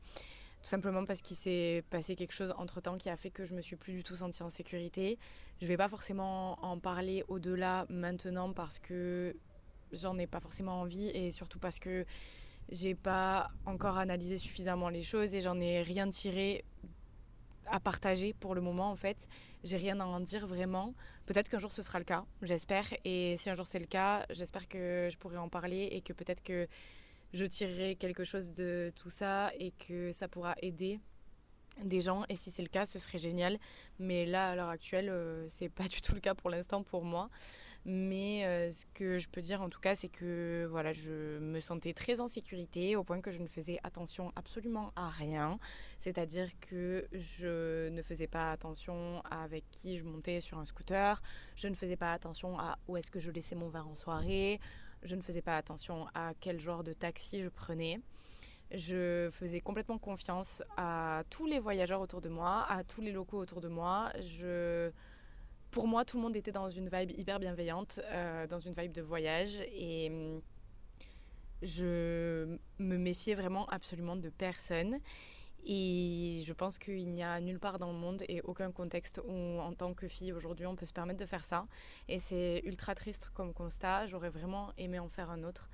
Tout 0.62 0.68
simplement 0.68 1.06
parce 1.06 1.24
qu'il 1.24 1.38
s'est 1.38 1.84
passé 1.90 2.16
quelque 2.16 2.34
chose 2.34 2.54
entre 2.58 2.82
temps 2.82 2.98
qui 2.98 3.10
a 3.10 3.16
fait 3.16 3.32
que 3.32 3.46
je 3.46 3.56
me 3.56 3.62
suis 3.62 3.76
plus 3.76 3.94
du 3.94 4.04
tout 4.04 4.16
sentie 4.16 4.44
en 4.44 4.52
sécurité. 4.52 5.18
Je 5.60 5.66
vais 5.66 5.78
pas 5.78 5.90
forcément 5.90 6.64
en 6.64 6.78
parler 6.78 7.24
au-delà 7.30 7.88
maintenant 7.90 8.54
parce 8.54 8.78
que 8.78 9.36
j'en 9.92 10.18
ai 10.20 10.28
pas 10.28 10.40
forcément 10.40 10.82
envie 10.82 11.08
et 11.10 11.32
surtout 11.32 11.58
parce 11.58 11.80
que 11.80 12.06
j'ai 12.70 12.94
pas 12.94 13.50
encore 13.66 13.98
analysé 13.98 14.38
suffisamment 14.38 14.90
les 14.90 15.02
choses 15.02 15.34
et 15.34 15.42
j'en 15.42 15.60
ai 15.60 15.82
rien 15.82 16.08
tiré 16.10 16.64
à 17.68 17.80
partager 17.80 18.34
pour 18.34 18.56
le 18.56 18.62
moment 18.62 18.92
en 18.92 18.96
fait. 18.96 19.28
J'ai 19.64 19.78
rien 19.78 20.00
à 20.00 20.06
en 20.06 20.20
dire 20.20 20.48
vraiment. 20.48 20.94
Peut-être 21.26 21.50
qu'un 21.50 21.60
jour 21.60 21.72
ce 21.72 21.82
sera 21.82 22.00
le 22.00 22.06
cas, 22.06 22.26
j'espère. 22.42 22.86
Et 23.06 23.36
si 23.38 23.50
un 23.50 23.56
jour 23.56 23.68
c'est 23.68 23.80
le 23.80 23.86
cas, 23.86 24.26
j'espère 24.30 24.68
que 24.68 25.10
je 25.12 25.18
pourrai 25.18 25.38
en 25.38 25.50
parler 25.50 25.90
et 25.92 26.02
que 26.02 26.14
peut-être 26.14 26.44
que 26.44 26.68
je 27.34 27.46
tirerai 27.46 27.96
quelque 27.96 28.24
chose 28.24 28.54
de 28.54 28.92
tout 28.96 29.10
ça 29.10 29.52
et 29.60 29.72
que 29.72 30.12
ça 30.12 30.28
pourra 30.28 30.56
aider 30.62 31.00
des 31.84 32.02
gens 32.02 32.24
et 32.30 32.36
si 32.36 32.52
c'est 32.52 32.62
le 32.62 32.68
cas 32.68 32.86
ce 32.86 33.00
serait 33.00 33.18
génial. 33.18 33.58
Mais 34.00 34.26
là 34.26 34.50
à 34.50 34.56
l'heure 34.56 34.70
actuelle 34.70 35.10
euh, 35.10 35.46
c'est 35.48 35.70
pas 35.70 35.88
du 35.88 36.02
tout 36.02 36.14
le 36.14 36.20
cas 36.20 36.36
pour 36.36 36.50
l'instant 36.50 36.84
pour 36.84 37.04
moi. 37.04 37.30
Mais 37.84 38.46
euh, 38.46 38.72
ce 38.72 38.86
que 38.94 39.18
je 39.18 39.28
peux 39.28 39.42
dire 39.42 39.62
en 39.62 39.70
tout 39.70 39.80
cas 39.80 39.96
c'est 39.96 40.10
que 40.10 40.68
voilà 40.70 40.94
je 40.94 41.40
me 41.40 41.60
sentais 41.60 41.94
très 41.94 42.22
en 42.22 42.28
sécurité 42.28 42.96
au 42.96 43.04
point 43.04 43.22
que 43.22 43.32
je 43.32 43.40
ne 43.40 43.48
faisais 43.48 43.80
attention 43.84 44.32
absolument 44.36 44.92
à 44.96 45.10
rien. 45.10 45.60
C'est-à-dire 46.00 46.50
que 46.60 47.08
je 47.12 47.90
ne 47.90 48.02
faisais 48.02 48.28
pas 48.28 48.52
attention 48.52 49.22
avec 49.30 49.64
qui 49.72 49.98
je 49.98 50.04
montais 50.04 50.42
sur 50.42 50.60
un 50.60 50.66
scooter. 50.66 51.22
Je 51.56 51.68
ne 51.68 51.76
faisais 51.76 51.98
pas 51.98 52.14
attention 52.14 52.58
à 52.60 52.78
où 52.88 52.98
est-ce 52.98 53.10
que 53.10 53.20
je 53.20 53.32
laissais 53.32 53.56
mon 53.56 53.70
verre 53.70 53.88
en 53.88 53.96
soirée. 53.96 54.60
Je 55.04 55.16
ne 55.16 55.22
faisais 55.22 55.42
pas 55.42 55.58
attention 55.58 56.06
à 56.14 56.34
quel 56.40 56.60
genre 56.60 56.84
de 56.84 56.94
taxi 56.94 57.42
je 57.42 57.50
prenais 57.50 58.00
je 58.74 59.30
faisais 59.32 59.60
complètement 59.60 59.98
confiance 59.98 60.64
à 60.78 61.24
tous 61.30 61.46
les 61.46 61.60
voyageurs 61.60 62.02
autour 62.02 62.22
de 62.22 62.30
moi, 62.30 62.66
à 62.70 62.84
tous 62.84 63.02
les 63.02 63.12
locaux 63.12 63.38
autour 63.38 63.62
de 63.62 63.68
moi. 63.68 64.12
Pour 65.72 65.88
moi, 65.88 66.04
tout 66.04 66.18
le 66.18 66.24
monde 66.24 66.36
était 66.36 66.52
dans 66.52 66.70
une 66.70 66.90
vibe 66.90 67.12
hyper 67.12 67.40
bienveillante, 67.40 68.02
euh, 68.04 68.46
dans 68.46 68.60
une 68.60 68.74
vibe 68.74 68.92
de 68.92 69.02
voyage. 69.02 69.62
Et 69.74 70.10
mm, 70.10 70.42
je 71.62 72.58
me 72.78 72.98
méfiais 72.98 73.36
vraiment 73.36 73.66
absolument 73.68 74.18
de 74.18 74.30
personne. 74.30 75.00
Et 75.64 76.44
je 76.46 76.54
pense 76.54 76.78
qu'il 76.78 77.10
n'y 77.14 77.24
a 77.24 77.40
nulle 77.40 77.60
part 77.60 77.78
dans 77.80 77.92
le 77.92 77.98
monde 77.98 78.24
et 78.28 78.42
aucun 78.42 78.72
contexte 78.72 79.22
où, 79.26 79.60
en 79.60 79.74
tant 79.74 79.94
que 79.94 80.08
fille, 80.08 80.34
aujourd'hui, 80.34 80.66
on 80.66 80.76
peut 80.76 80.86
se 80.86 80.94
permettre 80.94 81.20
de 81.20 81.26
faire 81.26 81.46
ça. 81.46 81.68
Et 82.10 82.20
c'est 82.20 82.62
ultra 82.66 82.94
triste 82.94 83.32
comme 83.34 83.54
constat. 83.54 84.08
J'aurais 84.08 84.30
vraiment 84.30 84.74
aimé 84.78 85.00
en 85.00 85.08
faire 85.08 85.30
un 85.30 85.44
autre. 85.44 85.70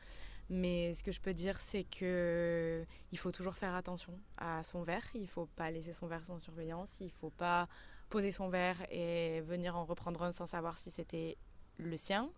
Mais 0.49 0.93
ce 0.93 1.03
que 1.03 1.11
je 1.11 1.19
peux 1.19 1.33
dire, 1.33 1.59
c'est 1.59 1.83
que 1.83 2.85
il 3.11 3.17
faut 3.17 3.31
toujours 3.31 3.55
faire 3.55 3.75
attention 3.75 4.13
à 4.37 4.63
son 4.63 4.81
verre. 4.83 5.03
Il 5.13 5.23
ne 5.23 5.27
faut 5.27 5.45
pas 5.45 5.71
laisser 5.71 5.93
son 5.93 6.07
verre 6.07 6.23
sans 6.25 6.39
surveillance. 6.39 7.01
Il 7.01 7.07
ne 7.07 7.11
faut 7.11 7.31
pas 7.31 7.67
poser 8.09 8.31
son 8.31 8.47
verre 8.49 8.81
et 8.89 9.41
venir 9.41 9.75
en 9.75 9.83
reprendre 9.83 10.23
un 10.23 10.31
sans 10.31 10.45
savoir 10.45 10.77
si 10.77 10.89
c'était 10.89 11.37
le 11.77 11.97
sien. 11.97 12.29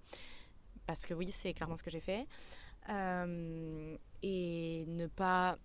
Parce 0.88 1.06
que 1.06 1.14
oui, 1.14 1.32
c'est 1.32 1.54
clairement 1.54 1.78
ce 1.78 1.84
que 1.84 1.92
j'ai 1.92 2.00
fait. 2.00 2.26
Euh, 2.90 3.96
et 4.24 4.86
ne 4.88 5.06
pas 5.06 5.58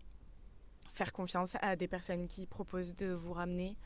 faire 0.92 1.12
confiance 1.12 1.56
à 1.60 1.76
des 1.76 1.88
personnes 1.88 2.28
qui 2.28 2.46
proposent 2.46 2.94
de 2.94 3.12
vous 3.12 3.32
ramener 3.32 3.76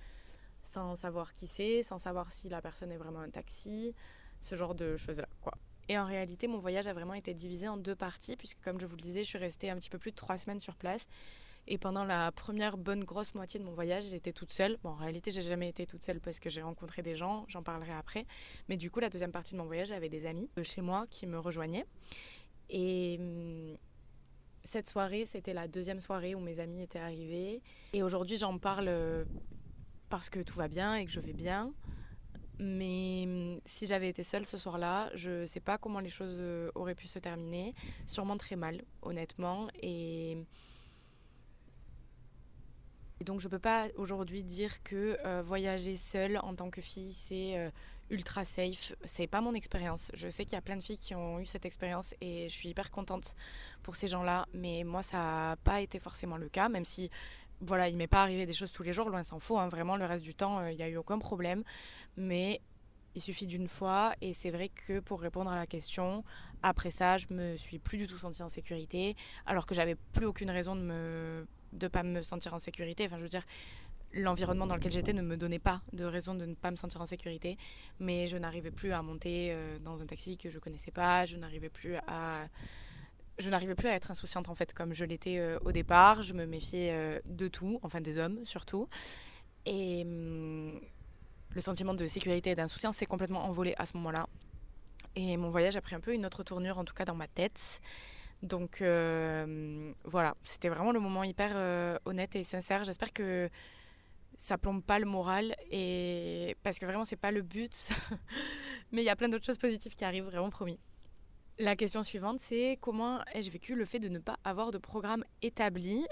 sans 0.62 0.96
savoir 0.96 1.32
qui 1.32 1.46
c'est, 1.46 1.82
sans 1.82 1.98
savoir 1.98 2.30
si 2.30 2.48
la 2.48 2.60
personne 2.60 2.92
est 2.92 2.98
vraiment 2.98 3.20
un 3.20 3.30
taxi, 3.30 3.94
ce 4.40 4.54
genre 4.54 4.74
de 4.74 4.96
choses-là, 4.96 5.28
quoi. 5.40 5.54
Et 5.88 5.98
en 5.98 6.04
réalité, 6.04 6.48
mon 6.48 6.58
voyage 6.58 6.86
a 6.86 6.92
vraiment 6.92 7.14
été 7.14 7.32
divisé 7.34 7.68
en 7.68 7.76
deux 7.76 7.96
parties, 7.96 8.36
puisque 8.36 8.60
comme 8.60 8.78
je 8.78 8.86
vous 8.86 8.96
le 8.96 9.02
disais, 9.02 9.24
je 9.24 9.28
suis 9.28 9.38
restée 9.38 9.70
un 9.70 9.76
petit 9.76 9.90
peu 9.90 9.98
plus 9.98 10.10
de 10.10 10.16
trois 10.16 10.36
semaines 10.36 10.60
sur 10.60 10.76
place. 10.76 11.06
Et 11.70 11.76
pendant 11.76 12.04
la 12.04 12.32
première 12.32 12.78
bonne 12.78 13.04
grosse 13.04 13.34
moitié 13.34 13.60
de 13.60 13.64
mon 13.64 13.72
voyage, 13.72 14.04
j'étais 14.04 14.32
toute 14.32 14.52
seule. 14.52 14.78
Bon, 14.82 14.90
en 14.90 14.94
réalité, 14.94 15.30
j'ai 15.30 15.42
jamais 15.42 15.68
été 15.68 15.86
toute 15.86 16.02
seule 16.02 16.18
parce 16.18 16.40
que 16.40 16.48
j'ai 16.48 16.62
rencontré 16.62 17.02
des 17.02 17.14
gens, 17.14 17.44
j'en 17.48 17.62
parlerai 17.62 17.92
après. 17.92 18.26
Mais 18.68 18.78
du 18.78 18.90
coup, 18.90 19.00
la 19.00 19.10
deuxième 19.10 19.32
partie 19.32 19.52
de 19.52 19.58
mon 19.58 19.66
voyage, 19.66 19.88
j'avais 19.88 20.08
des 20.08 20.24
amis 20.24 20.48
de 20.56 20.62
chez 20.62 20.80
moi 20.80 21.06
qui 21.10 21.26
me 21.26 21.38
rejoignaient. 21.38 21.84
Et 22.70 23.16
hum, 23.20 23.76
cette 24.64 24.88
soirée, 24.88 25.26
c'était 25.26 25.52
la 25.52 25.68
deuxième 25.68 26.00
soirée 26.00 26.34
où 26.34 26.40
mes 26.40 26.58
amis 26.60 26.82
étaient 26.82 26.98
arrivés. 26.98 27.60
Et 27.92 28.02
aujourd'hui, 28.02 28.36
j'en 28.36 28.56
parle 28.58 28.88
euh, 28.88 29.24
parce 30.08 30.30
que 30.30 30.40
tout 30.40 30.56
va 30.56 30.68
bien 30.68 30.94
et 30.96 31.04
que 31.04 31.10
je 31.10 31.20
vais 31.20 31.34
bien. 31.34 31.72
Mais 32.60 33.24
hum, 33.26 33.60
si 33.64 33.86
j'avais 33.86 34.08
été 34.08 34.22
seule 34.22 34.44
ce 34.44 34.58
soir-là, 34.58 35.10
je 35.14 35.42
ne 35.42 35.46
sais 35.46 35.60
pas 35.60 35.78
comment 35.78 36.00
les 36.00 36.08
choses 36.08 36.36
euh, 36.38 36.70
auraient 36.74 36.94
pu 36.94 37.06
se 37.06 37.18
terminer. 37.18 37.74
Sûrement 38.06 38.36
très 38.36 38.56
mal, 38.56 38.82
honnêtement. 39.02 39.68
Et, 39.82 40.38
donc 43.24 43.40
je 43.40 43.46
ne 43.46 43.50
peux 43.50 43.58
pas 43.58 43.88
aujourd'hui 43.96 44.44
dire 44.44 44.82
que 44.82 45.16
euh, 45.24 45.42
voyager 45.42 45.96
seule 45.96 46.38
en 46.42 46.54
tant 46.54 46.70
que 46.70 46.80
fille, 46.80 47.12
c'est 47.12 47.58
euh, 47.58 47.70
ultra 48.10 48.44
safe. 48.44 48.94
C'est 49.04 49.26
pas 49.26 49.40
mon 49.40 49.54
expérience. 49.54 50.10
Je 50.14 50.28
sais 50.28 50.44
qu'il 50.44 50.54
y 50.54 50.58
a 50.58 50.62
plein 50.62 50.76
de 50.76 50.82
filles 50.82 50.98
qui 50.98 51.14
ont 51.14 51.38
eu 51.38 51.46
cette 51.46 51.66
expérience 51.66 52.14
et 52.20 52.48
je 52.48 52.54
suis 52.54 52.70
hyper 52.70 52.90
contente 52.90 53.34
pour 53.82 53.96
ces 53.96 54.08
gens-là. 54.08 54.46
Mais 54.52 54.82
moi, 54.84 55.02
ça 55.02 55.18
n'a 55.18 55.56
pas 55.62 55.80
été 55.80 55.98
forcément 56.00 56.36
le 56.36 56.48
cas, 56.48 56.68
même 56.68 56.84
si 56.84 57.10
voilà, 57.60 57.88
il 57.88 57.96
m'est 57.96 58.06
pas 58.06 58.22
arrivé 58.22 58.46
des 58.46 58.52
choses 58.52 58.72
tous 58.72 58.82
les 58.82 58.92
jours, 58.92 59.10
loin 59.10 59.22
s'en 59.22 59.40
faut. 59.40 59.58
Hein. 59.58 59.68
vraiment, 59.68 59.96
le 59.96 60.04
reste 60.04 60.24
du 60.24 60.34
temps, 60.34 60.66
il 60.66 60.76
n'y 60.76 60.82
a 60.82 60.88
eu 60.88 60.96
aucun 60.96 61.18
problème. 61.18 61.62
Mais 62.16 62.60
il 63.14 63.20
suffit 63.20 63.46
d'une 63.46 63.68
fois. 63.68 64.14
Et 64.20 64.32
c'est 64.32 64.50
vrai 64.50 64.68
que 64.68 65.00
pour 65.00 65.20
répondre 65.20 65.50
à 65.50 65.56
la 65.56 65.66
question, 65.66 66.24
après 66.62 66.90
ça, 66.90 67.16
je 67.16 67.26
me 67.30 67.56
suis 67.56 67.78
plus 67.78 67.98
du 67.98 68.06
tout 68.06 68.18
sentie 68.18 68.42
en 68.42 68.48
sécurité, 68.48 69.16
alors 69.46 69.66
que 69.66 69.74
j'avais 69.74 69.96
plus 70.12 70.26
aucune 70.26 70.50
raison 70.50 70.76
de 70.76 70.82
ne 70.82 71.46
de 71.74 71.86
pas 71.86 72.02
me 72.02 72.22
sentir 72.22 72.54
en 72.54 72.58
sécurité. 72.58 73.04
Enfin, 73.04 73.18
je 73.18 73.22
veux 73.22 73.28
dire, 73.28 73.44
l'environnement 74.12 74.66
dans 74.66 74.74
lequel 74.74 74.92
j'étais 74.92 75.12
ne 75.12 75.20
me 75.20 75.36
donnait 75.36 75.58
pas 75.58 75.82
de 75.92 76.04
raison 76.04 76.34
de 76.34 76.46
ne 76.46 76.54
pas 76.54 76.70
me 76.70 76.76
sentir 76.76 77.00
en 77.00 77.06
sécurité, 77.06 77.58
mais 78.00 78.26
je 78.26 78.36
n'arrivais 78.36 78.70
plus 78.70 78.92
à 78.92 79.02
monter 79.02 79.50
euh, 79.50 79.78
dans 79.80 80.02
un 80.02 80.06
taxi 80.06 80.38
que 80.38 80.48
je 80.48 80.58
connaissais 80.58 80.90
pas, 80.90 81.26
je 81.26 81.36
n'arrivais 81.36 81.68
plus 81.68 81.96
à 82.06 82.44
je 83.38 83.50
n'arrivais 83.50 83.74
plus 83.74 83.88
à 83.88 83.94
être 83.94 84.10
insouciante 84.10 84.48
en 84.48 84.54
fait 84.54 84.72
comme 84.72 84.94
je 84.94 85.04
l'étais 85.04 85.38
euh, 85.38 85.58
au 85.64 85.72
départ, 85.72 86.22
je 86.22 86.32
me 86.34 86.46
méfiais 86.46 86.90
euh, 86.92 87.20
de 87.24 87.48
tout, 87.48 87.78
enfin 87.82 88.00
des 88.00 88.18
hommes 88.18 88.44
surtout. 88.44 88.88
Et 89.66 90.02
hum, 90.02 90.80
le 91.50 91.60
sentiment 91.60 91.94
de 91.94 92.06
sécurité 92.06 92.50
et 92.50 92.54
d'insouciance 92.54 92.96
s'est 92.96 93.06
complètement 93.06 93.44
envolé 93.44 93.74
à 93.78 93.86
ce 93.86 93.96
moment-là. 93.96 94.28
Et 95.16 95.36
mon 95.36 95.48
voyage 95.48 95.76
a 95.76 95.80
pris 95.80 95.94
un 95.94 96.00
peu 96.00 96.14
une 96.14 96.26
autre 96.26 96.42
tournure, 96.42 96.78
en 96.78 96.84
tout 96.84 96.94
cas 96.94 97.04
dans 97.04 97.14
ma 97.14 97.28
tête. 97.28 97.80
Donc 98.42 98.82
euh, 98.82 99.92
voilà, 100.04 100.36
c'était 100.42 100.68
vraiment 100.68 100.92
le 100.92 101.00
moment 101.00 101.24
hyper 101.24 101.98
honnête 102.04 102.36
et 102.36 102.44
sincère. 102.44 102.84
J'espère 102.84 103.12
que 103.12 103.48
ça 104.36 104.56
plombe 104.56 104.82
pas 104.84 105.00
le 105.00 105.06
moral 105.06 105.56
et 105.70 106.56
parce 106.62 106.78
que 106.78 106.86
vraiment 106.86 107.04
c'est 107.04 107.16
pas 107.16 107.32
le 107.32 107.42
but. 107.42 107.90
Mais 108.92 109.02
il 109.02 109.04
y 109.04 109.10
a 109.10 109.16
plein 109.16 109.28
d'autres 109.28 109.44
choses 109.44 109.58
positives 109.58 109.94
qui 109.94 110.04
arrivent, 110.04 110.24
vraiment 110.24 110.50
promis. 110.50 110.78
La 111.60 111.74
question 111.74 112.04
suivante, 112.04 112.38
c'est 112.38 112.78
comment 112.80 113.18
ai-je 113.34 113.50
vécu 113.50 113.74
le 113.74 113.84
fait 113.84 113.98
de 113.98 114.08
ne 114.08 114.20
pas 114.20 114.36
avoir 114.44 114.70
de 114.70 114.78
programme 114.78 115.24
établi? 115.42 116.06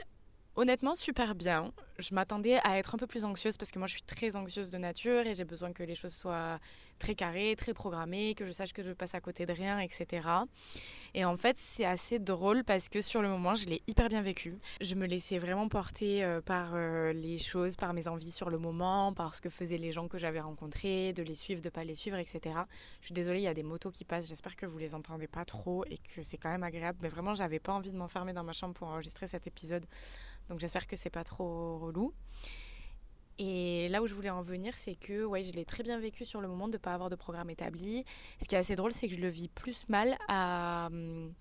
Honnêtement, 0.56 0.96
super 0.96 1.36
bien. 1.36 1.72
Je 1.98 2.14
m'attendais 2.14 2.58
à 2.62 2.78
être 2.78 2.94
un 2.94 2.98
peu 2.98 3.06
plus 3.06 3.24
anxieuse 3.24 3.56
parce 3.56 3.70
que 3.70 3.78
moi 3.78 3.86
je 3.86 3.92
suis 3.92 4.02
très 4.02 4.36
anxieuse 4.36 4.70
de 4.70 4.78
nature 4.78 5.26
et 5.26 5.34
j'ai 5.34 5.44
besoin 5.44 5.72
que 5.72 5.82
les 5.82 5.94
choses 5.94 6.14
soient 6.14 6.58
très 6.98 7.14
carrées, 7.14 7.54
très 7.56 7.74
programmées, 7.74 8.34
que 8.34 8.46
je 8.46 8.52
sache 8.52 8.72
que 8.72 8.82
je 8.82 8.92
passe 8.92 9.14
à 9.14 9.20
côté 9.20 9.46
de 9.46 9.52
rien, 9.52 9.78
etc. 9.80 10.28
Et 11.14 11.24
en 11.24 11.36
fait, 11.36 11.56
c'est 11.58 11.84
assez 11.84 12.18
drôle 12.18 12.64
parce 12.64 12.88
que 12.88 13.00
sur 13.00 13.22
le 13.22 13.28
moment, 13.28 13.54
je 13.54 13.66
l'ai 13.66 13.82
hyper 13.86 14.08
bien 14.08 14.22
vécu. 14.22 14.58
Je 14.80 14.94
me 14.94 15.06
laissais 15.06 15.38
vraiment 15.38 15.68
porter 15.68 16.24
euh, 16.24 16.40
par 16.40 16.72
euh, 16.74 17.12
les 17.12 17.38
choses, 17.38 17.76
par 17.76 17.92
mes 17.92 18.08
envies 18.08 18.30
sur 18.30 18.50
le 18.50 18.58
moment, 18.58 19.12
par 19.12 19.34
ce 19.34 19.40
que 19.40 19.50
faisaient 19.50 19.78
les 19.78 19.92
gens 19.92 20.08
que 20.08 20.18
j'avais 20.18 20.40
rencontrés, 20.40 21.12
de 21.12 21.22
les 21.22 21.34
suivre, 21.34 21.60
de 21.60 21.68
pas 21.68 21.84
les 21.84 21.94
suivre, 21.94 22.16
etc. 22.16 22.40
Je 23.00 23.06
suis 23.06 23.14
désolée, 23.14 23.38
il 23.38 23.44
y 23.44 23.48
a 23.48 23.54
des 23.54 23.62
motos 23.62 23.90
qui 23.90 24.04
passent. 24.04 24.28
J'espère 24.28 24.56
que 24.56 24.66
vous 24.66 24.78
les 24.78 24.94
entendez 24.94 25.26
pas 25.26 25.44
trop 25.44 25.84
et 25.86 25.96
que 25.98 26.22
c'est 26.22 26.38
quand 26.38 26.50
même 26.50 26.64
agréable. 26.64 26.98
Mais 27.02 27.08
vraiment, 27.08 27.34
j'avais 27.34 27.58
pas 27.58 27.72
envie 27.72 27.92
de 27.92 27.96
m'enfermer 27.96 28.32
dans 28.32 28.44
ma 28.44 28.52
chambre 28.52 28.74
pour 28.74 28.88
enregistrer 28.88 29.26
cet 29.28 29.46
épisode 29.46 29.86
donc 30.48 30.60
j'espère 30.60 30.86
que 30.86 30.94
c'est 30.96 31.10
pas 31.10 31.24
trop 31.24 31.85
Et 33.38 33.88
là 33.88 34.02
où 34.02 34.06
je 34.06 34.14
voulais 34.14 34.30
en 34.30 34.42
venir, 34.42 34.72
c'est 34.76 34.94
que 34.94 35.24
ouais, 35.24 35.42
je 35.42 35.52
l'ai 35.52 35.64
très 35.64 35.82
bien 35.82 35.98
vécu 35.98 36.24
sur 36.24 36.40
le 36.40 36.48
moment 36.48 36.68
de 36.68 36.74
ne 36.74 36.78
pas 36.78 36.94
avoir 36.94 37.10
de 37.10 37.16
programme 37.16 37.50
établi. 37.50 38.04
Ce 38.40 38.48
qui 38.48 38.54
est 38.54 38.58
assez 38.58 38.76
drôle, 38.76 38.92
c'est 38.92 39.08
que 39.08 39.14
je 39.14 39.20
le 39.20 39.28
vis 39.28 39.48
plus 39.48 39.88
mal 39.90 40.16
à 40.28 40.86
hum, 40.90 41.32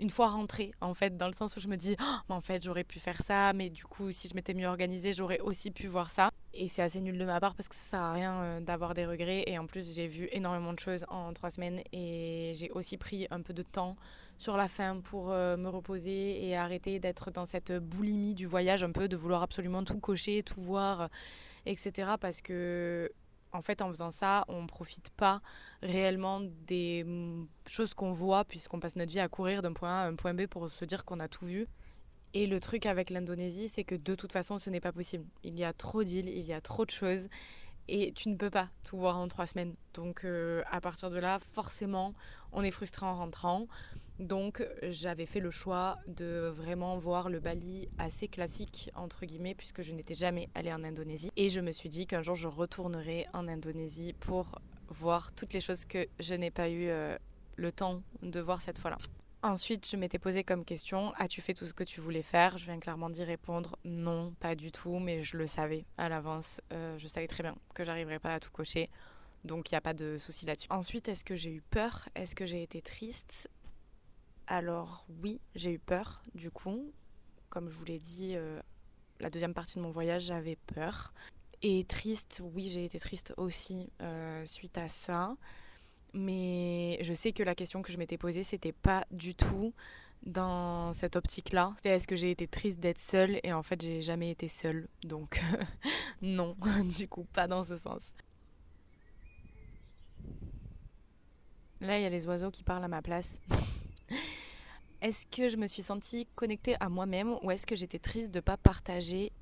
une 0.00 0.10
fois 0.10 0.28
rentrée, 0.28 0.72
en 0.80 0.94
fait, 0.94 1.16
dans 1.16 1.26
le 1.26 1.34
sens 1.34 1.56
où 1.56 1.60
je 1.60 1.68
me 1.68 1.76
dis, 1.76 1.94
oh, 2.00 2.32
en 2.32 2.40
fait, 2.40 2.64
j'aurais 2.64 2.84
pu 2.84 2.98
faire 2.98 3.20
ça, 3.20 3.52
mais 3.52 3.68
du 3.68 3.84
coup, 3.84 4.10
si 4.10 4.28
je 4.28 4.34
m'étais 4.34 4.54
mieux 4.54 4.66
organisée, 4.66 5.12
j'aurais 5.12 5.40
aussi 5.40 5.70
pu 5.70 5.86
voir 5.86 6.10
ça. 6.10 6.30
Et 6.54 6.66
c'est 6.68 6.82
assez 6.82 7.00
nul 7.00 7.16
de 7.16 7.24
ma 7.24 7.38
part 7.38 7.54
parce 7.54 7.68
que 7.68 7.74
ça 7.74 7.82
sert 7.82 8.00
à 8.00 8.12
rien 8.12 8.34
euh, 8.40 8.60
d'avoir 8.60 8.94
des 8.94 9.06
regrets. 9.06 9.44
Et 9.46 9.58
en 9.58 9.66
plus, 9.66 9.94
j'ai 9.94 10.08
vu 10.08 10.28
énormément 10.32 10.72
de 10.72 10.78
choses 10.78 11.04
en 11.08 11.32
trois 11.32 11.50
semaines 11.50 11.80
et 11.92 12.52
j'ai 12.54 12.70
aussi 12.70 12.96
pris 12.96 13.26
un 13.30 13.40
peu 13.42 13.52
de 13.52 13.62
temps 13.62 13.96
sur 14.38 14.56
la 14.56 14.68
fin 14.68 15.00
pour 15.00 15.30
euh, 15.30 15.56
me 15.56 15.68
reposer 15.68 16.44
et 16.44 16.56
arrêter 16.56 16.98
d'être 16.98 17.30
dans 17.30 17.46
cette 17.46 17.72
boulimie 17.72 18.34
du 18.34 18.46
voyage 18.46 18.82
un 18.82 18.90
peu, 18.90 19.06
de 19.06 19.16
vouloir 19.16 19.42
absolument 19.42 19.84
tout 19.84 20.00
cocher, 20.00 20.42
tout 20.42 20.60
voir, 20.60 21.08
etc. 21.66 22.12
Parce 22.18 22.40
que 22.40 23.12
en 23.52 23.62
fait, 23.62 23.82
en 23.82 23.88
faisant 23.88 24.10
ça, 24.10 24.44
on 24.48 24.62
ne 24.62 24.66
profite 24.66 25.10
pas 25.10 25.40
réellement 25.82 26.40
des 26.66 27.04
choses 27.66 27.94
qu'on 27.94 28.12
voit, 28.12 28.44
puisqu'on 28.44 28.80
passe 28.80 28.96
notre 28.96 29.12
vie 29.12 29.20
à 29.20 29.28
courir 29.28 29.62
d'un 29.62 29.72
point 29.72 29.90
A 29.90 30.02
à 30.02 30.06
un 30.06 30.14
point 30.14 30.34
B 30.34 30.46
pour 30.46 30.68
se 30.68 30.84
dire 30.84 31.04
qu'on 31.04 31.20
a 31.20 31.28
tout 31.28 31.46
vu. 31.46 31.66
Et 32.32 32.46
le 32.46 32.60
truc 32.60 32.86
avec 32.86 33.10
l'Indonésie, 33.10 33.68
c'est 33.68 33.82
que 33.84 33.96
de 33.96 34.14
toute 34.14 34.32
façon, 34.32 34.56
ce 34.58 34.70
n'est 34.70 34.80
pas 34.80 34.92
possible. 34.92 35.24
Il 35.42 35.58
y 35.58 35.64
a 35.64 35.72
trop 35.72 36.04
d'îles, 36.04 36.28
il 36.28 36.46
y 36.46 36.52
a 36.52 36.60
trop 36.60 36.84
de 36.84 36.90
choses, 36.90 37.28
et 37.88 38.12
tu 38.12 38.28
ne 38.28 38.36
peux 38.36 38.50
pas 38.50 38.68
tout 38.84 38.96
voir 38.96 39.16
en 39.18 39.26
trois 39.26 39.46
semaines. 39.46 39.74
Donc, 39.94 40.24
euh, 40.24 40.62
à 40.70 40.80
partir 40.80 41.10
de 41.10 41.18
là, 41.18 41.40
forcément, 41.40 42.12
on 42.52 42.62
est 42.62 42.70
frustré 42.70 43.04
en 43.04 43.16
rentrant. 43.16 43.66
Donc 44.20 44.62
j'avais 44.82 45.24
fait 45.24 45.40
le 45.40 45.50
choix 45.50 45.98
de 46.06 46.52
vraiment 46.54 46.98
voir 46.98 47.30
le 47.30 47.40
Bali 47.40 47.88
assez 47.98 48.28
classique, 48.28 48.90
entre 48.94 49.24
guillemets, 49.24 49.54
puisque 49.54 49.80
je 49.80 49.94
n'étais 49.94 50.14
jamais 50.14 50.50
allée 50.54 50.72
en 50.72 50.84
Indonésie. 50.84 51.30
Et 51.36 51.48
je 51.48 51.60
me 51.60 51.72
suis 51.72 51.88
dit 51.88 52.06
qu'un 52.06 52.20
jour 52.20 52.34
je 52.34 52.46
retournerai 52.46 53.26
en 53.32 53.48
Indonésie 53.48 54.12
pour 54.12 54.60
voir 54.88 55.32
toutes 55.32 55.54
les 55.54 55.60
choses 55.60 55.86
que 55.86 56.06
je 56.18 56.34
n'ai 56.34 56.50
pas 56.50 56.68
eu 56.68 56.88
euh, 56.88 57.16
le 57.56 57.72
temps 57.72 58.02
de 58.20 58.40
voir 58.40 58.60
cette 58.60 58.78
fois-là. 58.78 58.98
Ensuite, 59.42 59.88
je 59.88 59.96
m'étais 59.96 60.18
posé 60.18 60.44
comme 60.44 60.66
question 60.66 61.14
As-tu 61.14 61.40
fait 61.40 61.54
tout 61.54 61.64
ce 61.64 61.72
que 61.72 61.84
tu 61.84 62.02
voulais 62.02 62.20
faire? 62.20 62.58
Je 62.58 62.66
viens 62.66 62.78
clairement 62.78 63.08
d'y 63.08 63.24
répondre 63.24 63.76
Non, 63.86 64.34
pas 64.38 64.54
du 64.54 64.70
tout, 64.70 64.98
mais 64.98 65.22
je 65.22 65.38
le 65.38 65.46
savais 65.46 65.86
à 65.96 66.10
l'avance. 66.10 66.60
Euh, 66.74 66.98
je 66.98 67.06
savais 67.06 67.26
très 67.26 67.42
bien 67.42 67.56
que 67.72 67.84
j'arriverais 67.84 68.18
pas 68.18 68.34
à 68.34 68.40
tout 68.40 68.50
cocher. 68.50 68.90
Donc 69.44 69.70
il 69.70 69.74
n'y 69.74 69.78
a 69.78 69.80
pas 69.80 69.94
de 69.94 70.18
souci 70.18 70.44
là-dessus. 70.44 70.68
Ensuite, 70.68 71.08
est-ce 71.08 71.24
que 71.24 71.36
j'ai 71.36 71.50
eu 71.50 71.62
peur? 71.62 72.06
Est-ce 72.14 72.34
que 72.34 72.44
j'ai 72.44 72.62
été 72.62 72.82
triste? 72.82 73.48
Alors 74.50 75.06
oui, 75.22 75.40
j'ai 75.54 75.72
eu 75.72 75.78
peur 75.78 76.22
du 76.34 76.50
coup. 76.50 76.92
Comme 77.48 77.68
je 77.68 77.74
vous 77.74 77.84
l'ai 77.84 78.00
dit, 78.00 78.32
euh, 78.34 78.60
la 79.20 79.30
deuxième 79.30 79.54
partie 79.54 79.78
de 79.78 79.82
mon 79.82 79.90
voyage, 79.90 80.24
j'avais 80.24 80.56
peur. 80.56 81.14
Et 81.62 81.84
triste, 81.84 82.42
oui, 82.54 82.64
j'ai 82.66 82.84
été 82.84 82.98
triste 82.98 83.32
aussi 83.36 83.90
euh, 84.02 84.44
suite 84.46 84.76
à 84.76 84.88
ça. 84.88 85.36
Mais 86.12 86.98
je 87.02 87.14
sais 87.14 87.32
que 87.32 87.44
la 87.44 87.54
question 87.54 87.80
que 87.80 87.92
je 87.92 87.96
m'étais 87.96 88.18
posée, 88.18 88.42
c'était 88.42 88.72
pas 88.72 89.06
du 89.12 89.36
tout 89.36 89.72
dans 90.24 90.92
cette 90.94 91.14
optique-là. 91.14 91.72
C'était 91.76 91.90
est-ce 91.90 92.08
que 92.08 92.16
j'ai 92.16 92.32
été 92.32 92.48
triste 92.48 92.80
d'être 92.80 92.98
seule? 92.98 93.38
Et 93.44 93.52
en 93.52 93.62
fait, 93.62 93.80
j'ai 93.80 94.02
jamais 94.02 94.30
été 94.30 94.48
seule. 94.48 94.88
Donc, 95.04 95.40
non, 96.22 96.56
du 96.98 97.06
coup, 97.06 97.24
pas 97.32 97.46
dans 97.46 97.62
ce 97.62 97.76
sens. 97.76 98.14
Là, 101.80 101.98
il 101.98 102.02
y 102.02 102.06
a 102.06 102.10
les 102.10 102.26
oiseaux 102.26 102.50
qui 102.50 102.64
parlent 102.64 102.84
à 102.84 102.88
ma 102.88 103.00
place. 103.00 103.40
Est-ce 105.02 105.26
que 105.26 105.48
je 105.48 105.56
me 105.56 105.66
suis 105.66 105.82
sentie 105.82 106.28
connectée 106.34 106.76
à 106.78 106.90
moi-même 106.90 107.36
ou 107.42 107.50
est-ce 107.50 107.64
que 107.64 107.74
j'étais 107.74 107.98
triste 107.98 108.30
de 108.30 108.38
ne 108.38 108.42
pas 108.42 108.58
partager 108.58 109.32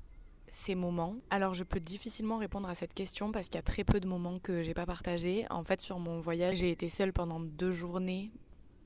ces 0.49 0.73
moments? 0.73 1.17
Alors 1.29 1.53
je 1.53 1.65
peux 1.65 1.81
difficilement 1.81 2.37
répondre 2.37 2.69
à 2.69 2.75
cette 2.75 2.93
question 2.93 3.33
parce 3.33 3.47
qu'il 3.47 3.55
y 3.55 3.59
a 3.59 3.63
très 3.63 3.83
peu 3.83 3.99
de 3.99 4.07
moments 4.07 4.39
que 4.39 4.63
j'ai 4.63 4.73
pas 4.73 4.85
partagés. 4.85 5.45
En 5.49 5.65
fait 5.65 5.81
sur 5.81 5.99
mon 5.99 6.21
voyage 6.21 6.57
j'ai 6.57 6.71
été 6.71 6.87
seule 6.87 7.11
pendant 7.11 7.41
deux 7.41 7.71
journées 7.71 8.31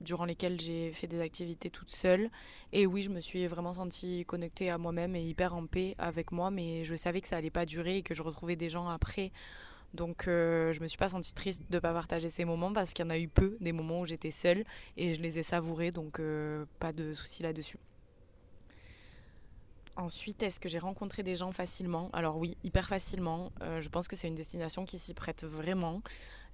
durant 0.01 0.25
lesquelles 0.25 0.59
j'ai 0.59 0.91
fait 0.93 1.05
des 1.05 1.21
activités 1.21 1.69
toute 1.69 1.91
seule. 1.91 2.31
Et 2.71 2.87
oui, 2.87 3.03
je 3.03 3.11
me 3.11 3.21
suis 3.21 3.45
vraiment 3.45 3.73
sentie 3.73 4.25
connectée 4.25 4.71
à 4.71 4.79
moi-même 4.79 5.15
et 5.15 5.23
hyper 5.23 5.55
en 5.55 5.67
paix 5.67 5.93
avec 5.99 6.31
moi, 6.31 6.49
mais 6.49 6.83
je 6.85 6.95
savais 6.95 7.21
que 7.21 7.27
ça 7.27 7.37
allait 7.37 7.51
pas 7.51 7.67
durer 7.67 7.97
et 7.97 8.01
que 8.01 8.15
je 8.15 8.23
retrouvais 8.23 8.55
des 8.55 8.71
gens 8.71 8.89
après 8.89 9.31
donc 9.93 10.27
euh, 10.27 10.73
je 10.73 10.81
me 10.81 10.87
suis 10.87 10.97
pas 10.97 11.09
sentie 11.09 11.33
triste 11.33 11.63
de 11.69 11.79
pas 11.79 11.93
partager 11.93 12.29
ces 12.29 12.45
moments 12.45 12.73
parce 12.73 12.93
qu'il 12.93 13.05
y 13.05 13.07
en 13.07 13.11
a 13.11 13.19
eu 13.19 13.27
peu, 13.27 13.57
des 13.59 13.71
moments 13.71 14.01
où 14.01 14.05
j'étais 14.05 14.31
seule 14.31 14.63
et 14.97 15.13
je 15.13 15.21
les 15.21 15.39
ai 15.39 15.43
savourés, 15.43 15.91
donc 15.91 16.19
euh, 16.19 16.65
pas 16.79 16.91
de 16.91 17.13
souci 17.13 17.43
là-dessus. 17.43 17.77
Ensuite, 19.95 20.41
est-ce 20.41 20.59
que 20.59 20.67
j'ai 20.67 20.79
rencontré 20.79 21.21
des 21.21 21.35
gens 21.35 21.51
facilement? 21.51 22.09
Alors 22.13 22.37
oui, 22.37 22.57
hyper 22.63 22.87
facilement. 22.87 23.51
Euh, 23.61 23.79
je 23.79 23.89
pense 23.89 24.07
que 24.07 24.15
c'est 24.15 24.27
une 24.27 24.33
destination 24.33 24.85
qui 24.85 24.97
s'y 24.97 25.13
prête 25.13 25.43
vraiment. 25.43 26.01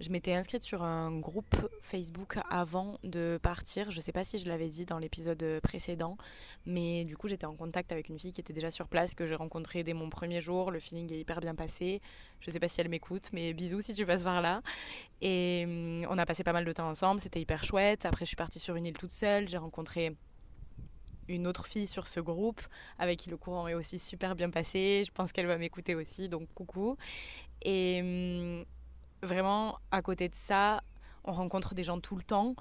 Je 0.01 0.09
m'étais 0.09 0.33
inscrite 0.33 0.61
sur 0.61 0.83
un 0.83 1.17
groupe 1.17 1.55
Facebook 1.81 2.37
avant 2.49 2.97
de 3.03 3.39
partir. 3.41 3.91
Je 3.91 3.95
ne 3.95 4.01
sais 4.01 4.11
pas 4.11 4.25
si 4.25 4.39
je 4.39 4.45
l'avais 4.45 4.67
dit 4.67 4.85
dans 4.85 4.99
l'épisode 4.99 5.61
précédent, 5.63 6.17
mais 6.65 7.05
du 7.05 7.15
coup 7.15 7.29
j'étais 7.29 7.45
en 7.45 7.55
contact 7.55 7.93
avec 7.93 8.09
une 8.09 8.19
fille 8.19 8.33
qui 8.33 8.41
était 8.41 8.51
déjà 8.51 8.71
sur 8.71 8.89
place, 8.89 9.15
que 9.15 9.25
j'ai 9.25 9.35
rencontrée 9.35 9.83
dès 9.83 9.93
mon 9.93 10.09
premier 10.09 10.41
jour. 10.41 10.69
Le 10.69 10.81
feeling 10.81 11.11
est 11.13 11.19
hyper 11.19 11.39
bien 11.39 11.55
passé. 11.55 12.01
Je 12.41 12.49
ne 12.49 12.51
sais 12.51 12.59
pas 12.59 12.67
si 12.67 12.81
elle 12.81 12.89
m'écoute, 12.89 13.29
mais 13.31 13.53
bisous 13.53 13.79
si 13.79 13.93
tu 13.93 14.05
passes 14.05 14.23
par 14.23 14.41
là. 14.41 14.61
Et 15.21 15.63
hum, 15.65 16.05
on 16.09 16.17
a 16.17 16.25
passé 16.25 16.43
pas 16.43 16.53
mal 16.53 16.65
de 16.65 16.71
temps 16.73 16.89
ensemble, 16.89 17.21
c'était 17.21 17.39
hyper 17.39 17.63
chouette. 17.63 18.05
Après 18.05 18.25
je 18.25 18.29
suis 18.29 18.35
partie 18.35 18.59
sur 18.59 18.75
une 18.75 18.85
île 18.85 18.97
toute 18.97 19.13
seule, 19.13 19.47
j'ai 19.47 19.57
rencontré 19.57 20.17
une 21.29 21.47
autre 21.47 21.65
fille 21.67 21.87
sur 21.87 22.07
ce 22.07 22.19
groupe 22.19 22.61
avec 22.97 23.19
qui 23.19 23.29
le 23.29 23.37
courant 23.37 23.67
est 23.67 23.75
aussi 23.75 23.99
super 23.99 24.35
bien 24.35 24.49
passé. 24.49 25.03
Je 25.05 25.11
pense 25.11 25.31
qu'elle 25.31 25.47
va 25.47 25.57
m'écouter 25.57 25.95
aussi, 25.95 26.27
donc 26.27 26.47
coucou. 26.53 26.97
Et 27.61 28.01
hum, 28.01 28.65
vraiment, 29.23 29.77
à 29.91 30.01
côté 30.01 30.27
de 30.27 30.35
ça, 30.35 30.81
on 31.23 31.31
rencontre 31.31 31.75
des 31.75 31.83
gens 31.83 31.99
tout 31.99 32.15
le 32.15 32.23
temps. 32.23 32.55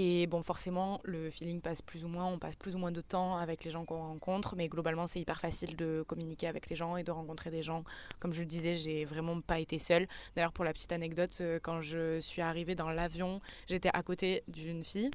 Et 0.00 0.28
bon, 0.28 0.42
forcément, 0.42 1.00
le 1.02 1.28
feeling 1.28 1.60
passe 1.60 1.82
plus 1.82 2.04
ou 2.04 2.08
moins, 2.08 2.26
on 2.26 2.38
passe 2.38 2.54
plus 2.54 2.76
ou 2.76 2.78
moins 2.78 2.92
de 2.92 3.00
temps 3.00 3.36
avec 3.36 3.64
les 3.64 3.72
gens 3.72 3.84
qu'on 3.84 3.98
rencontre, 3.98 4.54
mais 4.54 4.68
globalement, 4.68 5.08
c'est 5.08 5.18
hyper 5.18 5.40
facile 5.40 5.74
de 5.74 6.04
communiquer 6.06 6.46
avec 6.46 6.70
les 6.70 6.76
gens 6.76 6.96
et 6.96 7.02
de 7.02 7.10
rencontrer 7.10 7.50
des 7.50 7.64
gens. 7.64 7.82
Comme 8.20 8.32
je 8.32 8.40
le 8.40 8.46
disais, 8.46 8.76
j'ai 8.76 9.04
vraiment 9.04 9.40
pas 9.40 9.58
été 9.58 9.76
seule. 9.78 10.06
D'ailleurs, 10.36 10.52
pour 10.52 10.64
la 10.64 10.72
petite 10.72 10.92
anecdote, 10.92 11.36
euh, 11.40 11.58
quand 11.60 11.80
je 11.80 12.20
suis 12.20 12.42
arrivée 12.42 12.76
dans 12.76 12.90
l'avion, 12.90 13.40
j'étais 13.66 13.90
à 13.92 14.02
côté 14.04 14.44
d'une 14.46 14.84
fille 14.84 15.10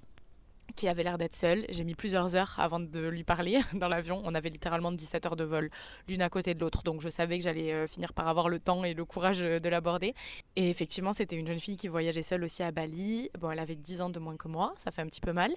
qui 0.75 0.87
avait 0.87 1.03
l'air 1.03 1.17
d'être 1.17 1.33
seul. 1.33 1.65
J'ai 1.69 1.83
mis 1.83 1.95
plusieurs 1.95 2.35
heures 2.35 2.55
avant 2.57 2.79
de 2.79 3.07
lui 3.07 3.23
parler 3.23 3.59
dans 3.73 3.87
l'avion. 3.87 4.21
On 4.25 4.33
avait 4.35 4.49
littéralement 4.49 4.91
17 4.91 5.25
heures 5.25 5.35
de 5.35 5.43
vol, 5.43 5.69
l'une 6.07 6.21
à 6.21 6.29
côté 6.29 6.53
de 6.53 6.59
l'autre. 6.59 6.83
Donc 6.83 7.01
je 7.01 7.09
savais 7.09 7.37
que 7.37 7.43
j'allais 7.43 7.71
euh, 7.71 7.87
finir 7.87 8.13
par 8.13 8.27
avoir 8.27 8.49
le 8.49 8.59
temps 8.59 8.83
et 8.83 8.93
le 8.93 9.05
courage 9.05 9.41
euh, 9.41 9.59
de 9.59 9.69
l'aborder. 9.69 10.13
Et 10.55 10.69
effectivement, 10.69 11.13
c'était 11.13 11.35
une 11.35 11.47
jeune 11.47 11.59
fille 11.59 11.75
qui 11.75 11.87
voyageait 11.87 12.21
seule 12.21 12.43
aussi 12.43 12.63
à 12.63 12.71
Bali. 12.71 13.29
Bon, 13.39 13.51
elle 13.51 13.59
avait 13.59 13.75
10 13.75 14.01
ans 14.01 14.09
de 14.09 14.19
moins 14.19 14.35
que 14.35 14.47
moi, 14.47 14.73
ça 14.77 14.91
fait 14.91 15.01
un 15.01 15.07
petit 15.07 15.21
peu 15.21 15.33
mal. 15.33 15.51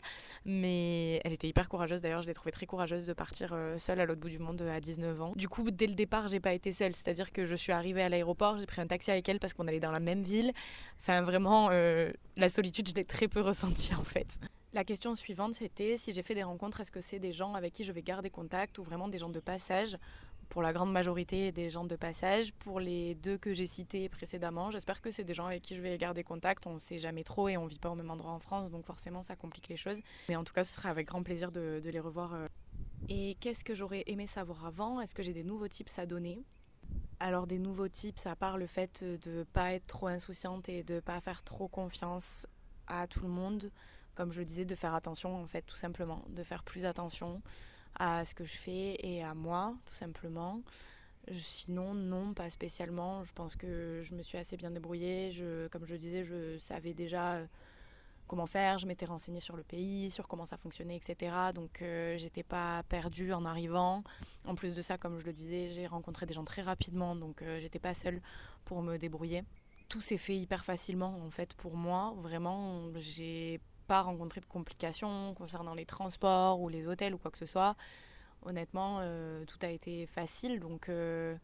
Mais 0.44 1.20
elle 1.24 1.32
était 1.32 1.48
hyper 1.48 1.68
courageuse. 1.68 2.02
D'ailleurs, 2.02 2.22
je 2.22 2.26
l'ai 2.26 2.34
trouvée 2.34 2.52
très 2.52 2.66
courageuse 2.66 3.04
de 3.04 3.12
partir 3.12 3.50
euh, 3.52 3.78
seule 3.78 4.00
à 4.00 4.06
l'autre 4.06 4.20
bout 4.20 4.28
du 4.28 4.38
monde 4.38 4.62
à 4.62 4.80
19 4.80 5.22
ans. 5.22 5.32
Du 5.36 5.48
coup, 5.48 5.70
dès 5.70 5.86
le 5.86 5.94
départ, 5.94 6.28
j'ai 6.28 6.40
pas 6.40 6.52
été 6.52 6.72
seule. 6.72 6.94
C'est-à-dire 6.94 7.32
que 7.32 7.44
je 7.44 7.54
suis 7.54 7.72
arrivée 7.72 8.02
à 8.02 8.08
l'aéroport, 8.08 8.58
j'ai 8.58 8.66
pris 8.66 8.80
un 8.80 8.86
taxi 8.86 9.10
avec 9.10 9.28
elle 9.28 9.38
parce 9.38 9.54
qu'on 9.54 9.66
allait 9.66 9.80
dans 9.80 9.92
la 9.92 10.00
même 10.00 10.22
ville. 10.22 10.52
Enfin, 11.00 11.22
vraiment, 11.22 11.70
la 11.70 12.48
solitude, 12.48 12.88
je 12.88 12.94
l'ai 12.94 13.04
très 13.04 13.28
peu 13.28 13.40
ressentie 13.40 13.94
en 13.98 14.04
fait. 14.04 14.38
La 14.76 14.84
question 14.84 15.14
suivante, 15.14 15.54
c'était 15.54 15.96
si 15.96 16.12
j'ai 16.12 16.22
fait 16.22 16.34
des 16.34 16.42
rencontres, 16.42 16.82
est-ce 16.82 16.90
que 16.90 17.00
c'est 17.00 17.18
des 17.18 17.32
gens 17.32 17.54
avec 17.54 17.72
qui 17.72 17.82
je 17.82 17.92
vais 17.92 18.02
garder 18.02 18.28
contact 18.28 18.76
ou 18.76 18.82
vraiment 18.82 19.08
des 19.08 19.16
gens 19.16 19.30
de 19.30 19.40
passage? 19.40 19.96
Pour 20.50 20.60
la 20.60 20.74
grande 20.74 20.92
majorité, 20.92 21.50
des 21.50 21.70
gens 21.70 21.84
de 21.84 21.96
passage. 21.96 22.52
Pour 22.52 22.78
les 22.78 23.14
deux 23.14 23.38
que 23.38 23.54
j'ai 23.54 23.64
cités 23.64 24.10
précédemment, 24.10 24.70
j'espère 24.70 25.00
que 25.00 25.10
c'est 25.10 25.24
des 25.24 25.32
gens 25.32 25.46
avec 25.46 25.62
qui 25.62 25.74
je 25.76 25.80
vais 25.80 25.96
garder 25.96 26.22
contact. 26.22 26.66
On 26.66 26.74
ne 26.74 26.78
sait 26.78 26.98
jamais 26.98 27.24
trop 27.24 27.48
et 27.48 27.56
on 27.56 27.64
ne 27.64 27.70
vit 27.70 27.78
pas 27.78 27.88
au 27.88 27.94
même 27.94 28.10
endroit 28.10 28.32
en 28.32 28.38
France, 28.38 28.70
donc 28.70 28.84
forcément 28.84 29.22
ça 29.22 29.34
complique 29.34 29.68
les 29.68 29.78
choses. 29.78 30.02
Mais 30.28 30.36
en 30.36 30.44
tout 30.44 30.52
cas, 30.52 30.62
ce 30.62 30.74
sera 30.74 30.90
avec 30.90 31.06
grand 31.06 31.22
plaisir 31.22 31.50
de, 31.52 31.80
les 31.82 32.00
revoir. 32.00 32.34
Euh. 32.34 32.46
Et 33.08 33.38
qu'est-ce 33.40 33.64
que 33.64 33.74
j'aurais 33.74 34.04
aimé 34.08 34.26
savoir 34.26 34.66
avant? 34.66 35.00
Est-ce 35.00 35.14
que 35.14 35.22
j'ai 35.22 35.32
des 35.32 35.42
nouveaux 35.42 35.68
tips 35.68 35.98
à 35.98 36.04
donner? 36.04 36.44
Alors 37.18 37.46
des 37.46 37.58
nouveaux 37.58 37.88
tips, 37.88 38.26
à 38.26 38.36
part 38.36 38.58
le 38.58 38.66
fait 38.66 39.02
de 39.02 39.38
ne 39.38 39.42
pas 39.44 39.72
être 39.72 39.86
trop 39.86 40.08
insouciante 40.08 40.68
et 40.68 40.82
de 40.82 40.96
ne 40.96 41.00
pas 41.00 41.18
faire 41.22 41.42
trop 41.44 41.66
confiance 41.66 42.46
à 42.88 43.06
tout 43.06 43.22
le 43.22 43.28
monde, 43.28 43.70
comme 44.16 44.32
je 44.32 44.40
le 44.40 44.46
disais, 44.46 44.64
de 44.64 44.74
faire 44.74 44.94
attention 44.94 45.36
en 45.36 45.46
fait, 45.46 45.62
tout 45.62 45.76
simplement, 45.76 46.24
de 46.28 46.42
faire 46.42 46.64
plus 46.64 46.84
attention 46.84 47.42
à 47.98 48.24
ce 48.24 48.34
que 48.34 48.44
je 48.44 48.56
fais 48.56 48.96
et 49.00 49.22
à 49.22 49.34
moi, 49.34 49.74
tout 49.86 49.94
simplement. 49.94 50.60
Sinon, 51.32 51.92
non, 51.94 52.34
pas 52.34 52.48
spécialement. 52.50 53.24
Je 53.24 53.32
pense 53.32 53.56
que 53.56 54.00
je 54.02 54.14
me 54.14 54.22
suis 54.22 54.38
assez 54.38 54.56
bien 54.56 54.70
débrouillée. 54.70 55.32
Je, 55.32 55.66
comme 55.68 55.84
je 55.84 55.92
le 55.92 55.98
disais, 55.98 56.24
je 56.24 56.56
savais 56.58 56.94
déjà 56.94 57.34
euh, 57.34 57.46
comment 58.28 58.46
faire. 58.46 58.78
Je 58.78 58.86
m'étais 58.86 59.06
renseignée 59.06 59.40
sur 59.40 59.56
le 59.56 59.64
pays, 59.64 60.10
sur 60.10 60.28
comment 60.28 60.46
ça 60.46 60.56
fonctionnait, 60.56 60.96
etc. 60.96 61.34
Donc, 61.52 61.82
euh, 61.82 62.16
j'étais 62.16 62.44
pas 62.44 62.84
perdue 62.84 63.32
en 63.32 63.44
arrivant. 63.44 64.04
En 64.46 64.54
plus 64.54 64.76
de 64.76 64.82
ça, 64.82 64.98
comme 64.98 65.18
je 65.18 65.26
le 65.26 65.32
disais, 65.32 65.70
j'ai 65.70 65.88
rencontré 65.88 66.26
des 66.26 66.34
gens 66.34 66.44
très 66.44 66.62
rapidement, 66.62 67.16
donc 67.16 67.42
euh, 67.42 67.58
j'étais 67.60 67.80
pas 67.80 67.94
seule 67.94 68.20
pour 68.64 68.82
me 68.82 68.96
débrouiller. 68.96 69.42
Tout 69.88 70.00
s'est 70.00 70.18
fait 70.18 70.36
hyper 70.36 70.64
facilement 70.64 71.14
en 71.24 71.30
fait 71.30 71.54
pour 71.54 71.76
moi. 71.76 72.14
Vraiment, 72.18 72.82
j'ai 72.96 73.60
pas 73.86 74.02
rencontré 74.02 74.40
de 74.40 74.46
complications 74.46 75.34
concernant 75.34 75.74
les 75.74 75.86
transports 75.86 76.60
ou 76.60 76.68
les 76.68 76.86
hôtels 76.86 77.14
ou 77.14 77.18
quoi 77.18 77.30
que 77.30 77.38
ce 77.38 77.46
soit. 77.46 77.76
Honnêtement, 78.46 78.98
euh, 79.00 79.44
tout 79.44 79.58
a 79.62 79.68
été 79.68 80.06
facile, 80.06 80.60
donc 80.60 80.88
euh, 80.88 81.34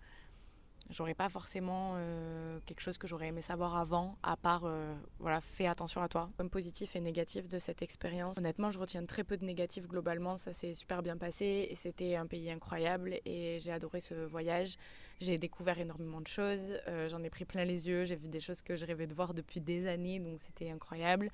j'aurais 0.90 1.14
pas 1.14 1.28
forcément 1.28 1.94
euh, 1.96 2.60
quelque 2.64 2.80
chose 2.80 2.96
que 2.96 3.08
j'aurais 3.08 3.28
aimé 3.28 3.42
savoir 3.42 3.76
avant, 3.76 4.16
à 4.22 4.36
part, 4.36 4.70
voilà, 5.18 5.40
fais 5.40 5.66
attention 5.66 6.00
à 6.00 6.08
toi. 6.08 6.30
Comme 6.36 6.48
positif 6.48 6.94
et 6.94 7.00
négatif 7.00 7.48
de 7.48 7.58
cette 7.58 7.82
expérience. 7.82 8.38
Honnêtement, 8.38 8.70
je 8.70 8.78
retiens 8.78 9.04
très 9.04 9.24
peu 9.24 9.36
de 9.36 9.44
négatifs 9.44 9.88
globalement, 9.88 10.36
ça 10.36 10.52
s'est 10.52 10.74
super 10.74 11.02
bien 11.02 11.16
passé 11.16 11.66
et 11.68 11.74
c'était 11.74 12.14
un 12.14 12.26
pays 12.26 12.50
incroyable 12.52 13.18
et 13.24 13.58
j'ai 13.58 13.72
adoré 13.72 13.98
ce 13.98 14.14
voyage. 14.14 14.76
J'ai 15.18 15.38
découvert 15.38 15.80
énormément 15.80 16.20
de 16.20 16.28
choses, 16.28 16.74
j'en 17.08 17.22
ai 17.24 17.30
pris 17.30 17.46
plein 17.46 17.64
les 17.64 17.88
yeux, 17.88 18.04
j'ai 18.04 18.16
vu 18.16 18.28
des 18.28 18.40
choses 18.40 18.62
que 18.62 18.76
je 18.76 18.86
rêvais 18.86 19.08
de 19.08 19.14
voir 19.14 19.34
depuis 19.34 19.60
des 19.60 19.88
années, 19.88 20.20
donc 20.20 20.38
c'était 20.38 20.70
incroyable. 20.70 21.30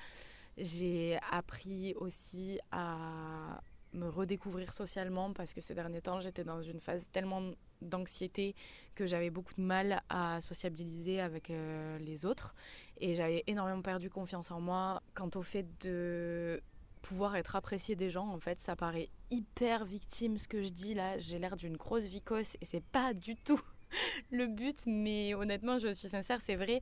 J'ai 0.58 1.18
appris 1.30 1.94
aussi 1.94 2.58
à 2.72 3.60
me 3.92 4.08
redécouvrir 4.08 4.72
socialement 4.72 5.32
parce 5.32 5.54
que 5.54 5.60
ces 5.60 5.74
derniers 5.74 6.02
temps 6.02 6.20
j'étais 6.20 6.44
dans 6.44 6.60
une 6.62 6.80
phase 6.80 7.08
tellement 7.10 7.42
d'anxiété 7.80 8.54
que 8.94 9.06
j'avais 9.06 9.30
beaucoup 9.30 9.54
de 9.54 9.62
mal 9.62 10.02
à 10.08 10.40
sociabiliser 10.40 11.20
avec 11.20 11.50
euh, 11.50 11.98
les 11.98 12.24
autres. 12.24 12.54
Et 12.98 13.14
j'avais 13.14 13.44
énormément 13.46 13.82
perdu 13.82 14.10
confiance 14.10 14.50
en 14.50 14.60
moi. 14.60 15.02
Quant 15.14 15.30
au 15.36 15.42
fait 15.42 15.66
de 15.80 16.60
pouvoir 17.02 17.36
être 17.36 17.54
apprécié 17.54 17.94
des 17.94 18.10
gens 18.10 18.26
en 18.26 18.40
fait 18.40 18.60
ça 18.60 18.74
paraît 18.74 19.08
hyper 19.30 19.84
victime 19.84 20.38
ce 20.38 20.48
que 20.48 20.62
je 20.62 20.70
dis 20.70 20.94
là. 20.94 21.16
J'ai 21.18 21.38
l'air 21.38 21.56
d'une 21.56 21.76
grosse 21.76 22.04
vicosse 22.04 22.56
et 22.60 22.64
c'est 22.64 22.82
pas 22.84 23.14
du 23.14 23.36
tout 23.36 23.60
le 24.32 24.48
but 24.48 24.76
mais 24.86 25.34
honnêtement 25.34 25.78
je 25.78 25.92
suis 25.92 26.08
sincère 26.08 26.40
c'est 26.40 26.56
vrai. 26.56 26.80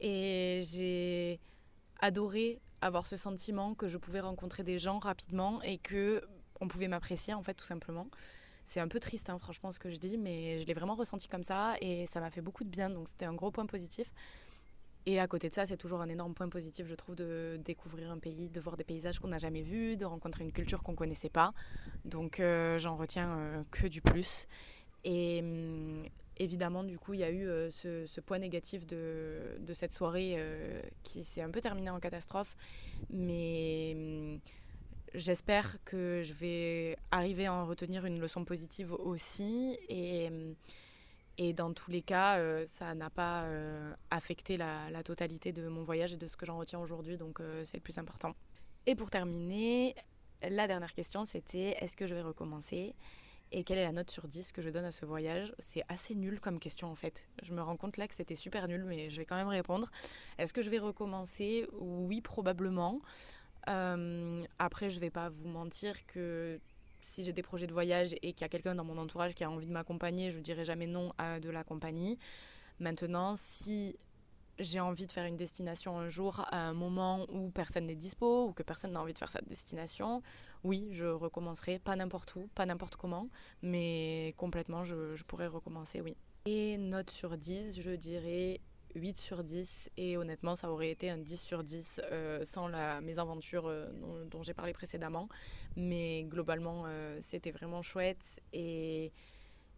Et 0.00 0.60
j'ai 0.62 1.40
adoré 2.00 2.60
avoir 2.86 3.06
ce 3.06 3.16
sentiment 3.16 3.74
que 3.74 3.88
je 3.88 3.98
pouvais 3.98 4.20
rencontrer 4.20 4.62
des 4.62 4.78
gens 4.78 4.98
rapidement 4.98 5.60
et 5.62 5.78
que 5.78 6.22
on 6.60 6.68
pouvait 6.68 6.88
m'apprécier 6.88 7.34
en 7.34 7.42
fait 7.42 7.54
tout 7.54 7.64
simplement. 7.64 8.08
C'est 8.64 8.80
un 8.80 8.88
peu 8.88 8.98
triste 8.98 9.30
hein, 9.30 9.38
franchement 9.38 9.70
ce 9.70 9.78
que 9.78 9.90
je 9.90 9.96
dis 9.96 10.16
mais 10.18 10.58
je 10.60 10.66
l'ai 10.66 10.74
vraiment 10.74 10.94
ressenti 10.94 11.28
comme 11.28 11.42
ça 11.42 11.74
et 11.80 12.06
ça 12.06 12.20
m'a 12.20 12.30
fait 12.30 12.40
beaucoup 12.40 12.64
de 12.64 12.70
bien 12.70 12.90
donc 12.90 13.08
c'était 13.08 13.26
un 13.26 13.34
gros 13.34 13.50
point 13.50 13.66
positif. 13.66 14.12
Et 15.08 15.20
à 15.20 15.28
côté 15.28 15.48
de 15.48 15.54
ça, 15.54 15.64
c'est 15.64 15.76
toujours 15.76 16.00
un 16.00 16.08
énorme 16.08 16.34
point 16.34 16.48
positif, 16.48 16.86
je 16.88 16.94
trouve, 16.96 17.14
de 17.14 17.60
découvrir 17.64 18.10
un 18.10 18.18
pays, 18.18 18.48
de 18.48 18.60
voir 18.60 18.76
des 18.76 18.82
paysages 18.82 19.20
qu'on 19.20 19.28
n'a 19.28 19.38
jamais 19.38 19.62
vus, 19.62 19.96
de 19.96 20.04
rencontrer 20.04 20.42
une 20.42 20.50
culture 20.50 20.82
qu'on 20.82 20.92
ne 20.92 20.96
connaissait 20.96 21.28
pas. 21.28 21.52
Donc 22.04 22.40
euh, 22.40 22.76
j'en 22.80 22.96
retiens 22.96 23.38
euh, 23.38 23.62
que 23.70 23.86
du 23.86 24.02
plus. 24.02 24.48
Et, 25.04 25.38
hum, 25.42 26.04
évidemment, 26.38 26.84
du 26.84 26.98
coup, 26.98 27.14
il 27.14 27.20
y 27.20 27.24
a 27.24 27.30
eu 27.30 27.46
euh, 27.46 27.70
ce, 27.70 28.20
point 28.20 28.38
négatif 28.38 28.86
de, 28.86 29.58
cette 29.72 29.92
soirée 29.92 30.34
euh, 30.36 30.80
qui 31.02 31.24
s'est 31.24 31.42
un 31.42 31.50
peu 31.50 31.60
terminée 31.60 31.90
en 31.90 32.00
catastrophe. 32.00 32.56
Mais 33.10 33.92
hum, 33.96 34.40
j'espère 35.14 35.82
que 35.84 36.22
je 36.22 36.34
vais 36.34 36.96
arriver 37.10 37.46
à 37.46 37.54
en 37.54 37.66
retenir 37.66 38.04
une 38.06 38.20
leçon 38.20 38.44
positive 38.44 38.92
aussi. 38.92 39.78
Et, 39.88 40.30
et 41.38 41.52
dans 41.52 41.72
tous 41.72 41.90
les 41.90 42.02
cas, 42.02 42.38
euh, 42.38 42.64
ça 42.66 42.94
n'a 42.94 43.10
pas 43.10 43.46
affecté 44.10 44.56
la, 44.56 44.90
la, 44.90 45.02
totalité 45.02 45.52
de 45.52 45.68
mon 45.68 45.82
voyage 45.82 46.14
et 46.14 46.16
de 46.16 46.26
ce 46.26 46.36
que 46.36 46.46
j'en 46.46 46.58
retiens 46.58 46.78
aujourd'hui. 46.78 47.16
Donc, 47.16 47.40
c'est 47.64 47.76
le 47.76 47.82
plus 47.82 47.98
important. 47.98 48.34
Et 48.86 48.94
pour 48.94 49.10
terminer, 49.10 49.94
la 50.48 50.66
dernière 50.68 50.94
question, 50.94 51.24
c'était 51.24 51.76
est-ce 51.80 51.96
que 51.96 52.06
je 52.06 52.14
vais 52.14 52.22
recommencer? 52.22 52.94
Et 53.52 53.64
quelle 53.64 53.78
est 53.78 53.84
la 53.84 53.92
note 53.92 54.10
sur 54.10 54.26
10 54.28 54.52
que 54.52 54.60
je 54.60 54.70
donne 54.70 54.84
à 54.84 54.92
ce 54.92 55.06
voyage? 55.06 55.54
C'est 55.58 55.82
assez 55.88 56.14
nul 56.14 56.40
comme 56.40 56.58
question 56.58 56.90
en 56.90 56.94
fait. 56.94 57.28
Je 57.42 57.52
me 57.52 57.62
rends 57.62 57.76
compte 57.76 57.96
là 57.96 58.08
que 58.08 58.14
c'était 58.14 58.34
super 58.34 58.68
nul, 58.68 58.84
mais 58.84 59.10
je 59.10 59.16
vais 59.16 59.24
quand 59.24 59.36
même 59.36 59.48
répondre. 59.48 59.90
Est-ce 60.38 60.52
que 60.52 60.62
je 60.62 60.70
vais 60.70 60.78
recommencer? 60.78 61.66
Oui, 61.72 62.20
probablement. 62.20 63.00
Euh, 63.68 64.44
après, 64.58 64.90
je 64.90 65.00
vais 65.00 65.10
pas 65.10 65.28
vous 65.28 65.48
mentir 65.48 66.06
que 66.06 66.60
si 67.00 67.22
j'ai 67.22 67.32
des 67.32 67.42
projets 67.42 67.66
de 67.66 67.72
voyage 67.72 68.14
et 68.14 68.32
qu'il 68.32 68.40
y 68.40 68.44
a 68.44 68.48
quelqu'un 68.48 68.74
dans 68.74 68.84
mon 68.84 68.98
entourage 68.98 69.34
qui 69.34 69.44
a 69.44 69.50
envie 69.50 69.66
de 69.66 69.72
m'accompagner, 69.72 70.30
je 70.30 70.38
ne 70.38 70.42
dirai 70.42 70.64
jamais 70.64 70.86
non 70.86 71.12
à 71.18 71.38
de 71.38 71.50
la 71.50 71.62
compagnie. 71.62 72.18
Maintenant, 72.80 73.34
si 73.36 73.96
j'ai 74.58 74.80
envie 74.80 75.06
de 75.06 75.12
faire 75.12 75.26
une 75.26 75.36
destination 75.36 75.98
un 75.98 76.08
jour 76.08 76.40
à 76.50 76.68
un 76.68 76.74
moment 76.74 77.26
où 77.30 77.50
personne 77.50 77.86
n'est 77.86 77.94
dispo 77.94 78.46
ou 78.46 78.52
que 78.52 78.62
personne 78.62 78.92
n'a 78.92 79.00
envie 79.00 79.12
de 79.12 79.18
faire 79.18 79.30
cette 79.30 79.48
destination, 79.48 80.22
oui, 80.64 80.88
je 80.90 81.06
recommencerai, 81.06 81.78
pas 81.78 81.96
n'importe 81.96 82.34
où, 82.36 82.48
pas 82.54 82.66
n'importe 82.66 82.96
comment, 82.96 83.28
mais 83.62 84.34
complètement, 84.36 84.84
je, 84.84 85.22
pourrais 85.24 85.46
recommencer, 85.46 86.00
oui. 86.00 86.16
Et 86.46 86.78
note 86.78 87.10
sur 87.10 87.36
10, 87.36 87.80
je 87.80 87.90
dirais 87.90 88.60
8 88.94 89.18
sur 89.18 89.42
10 89.42 89.90
et 89.98 90.16
honnêtement 90.16 90.56
ça 90.56 90.70
aurait 90.70 90.90
été 90.90 91.10
un 91.10 91.18
10 91.18 91.40
sur 91.40 91.62
10 91.62 92.00
euh, 92.10 92.44
sans 92.46 92.68
la 92.68 93.02
mésaventure 93.02 93.66
euh, 93.66 93.90
dont, 94.30 94.42
j'ai 94.42 94.54
parlé 94.54 94.72
précédemment 94.72 95.28
mais 95.76 96.24
globalement 96.24 96.84
euh, 96.86 97.18
c'était 97.20 97.50
vraiment 97.50 97.82
chouette 97.82 98.40
et 98.54 99.12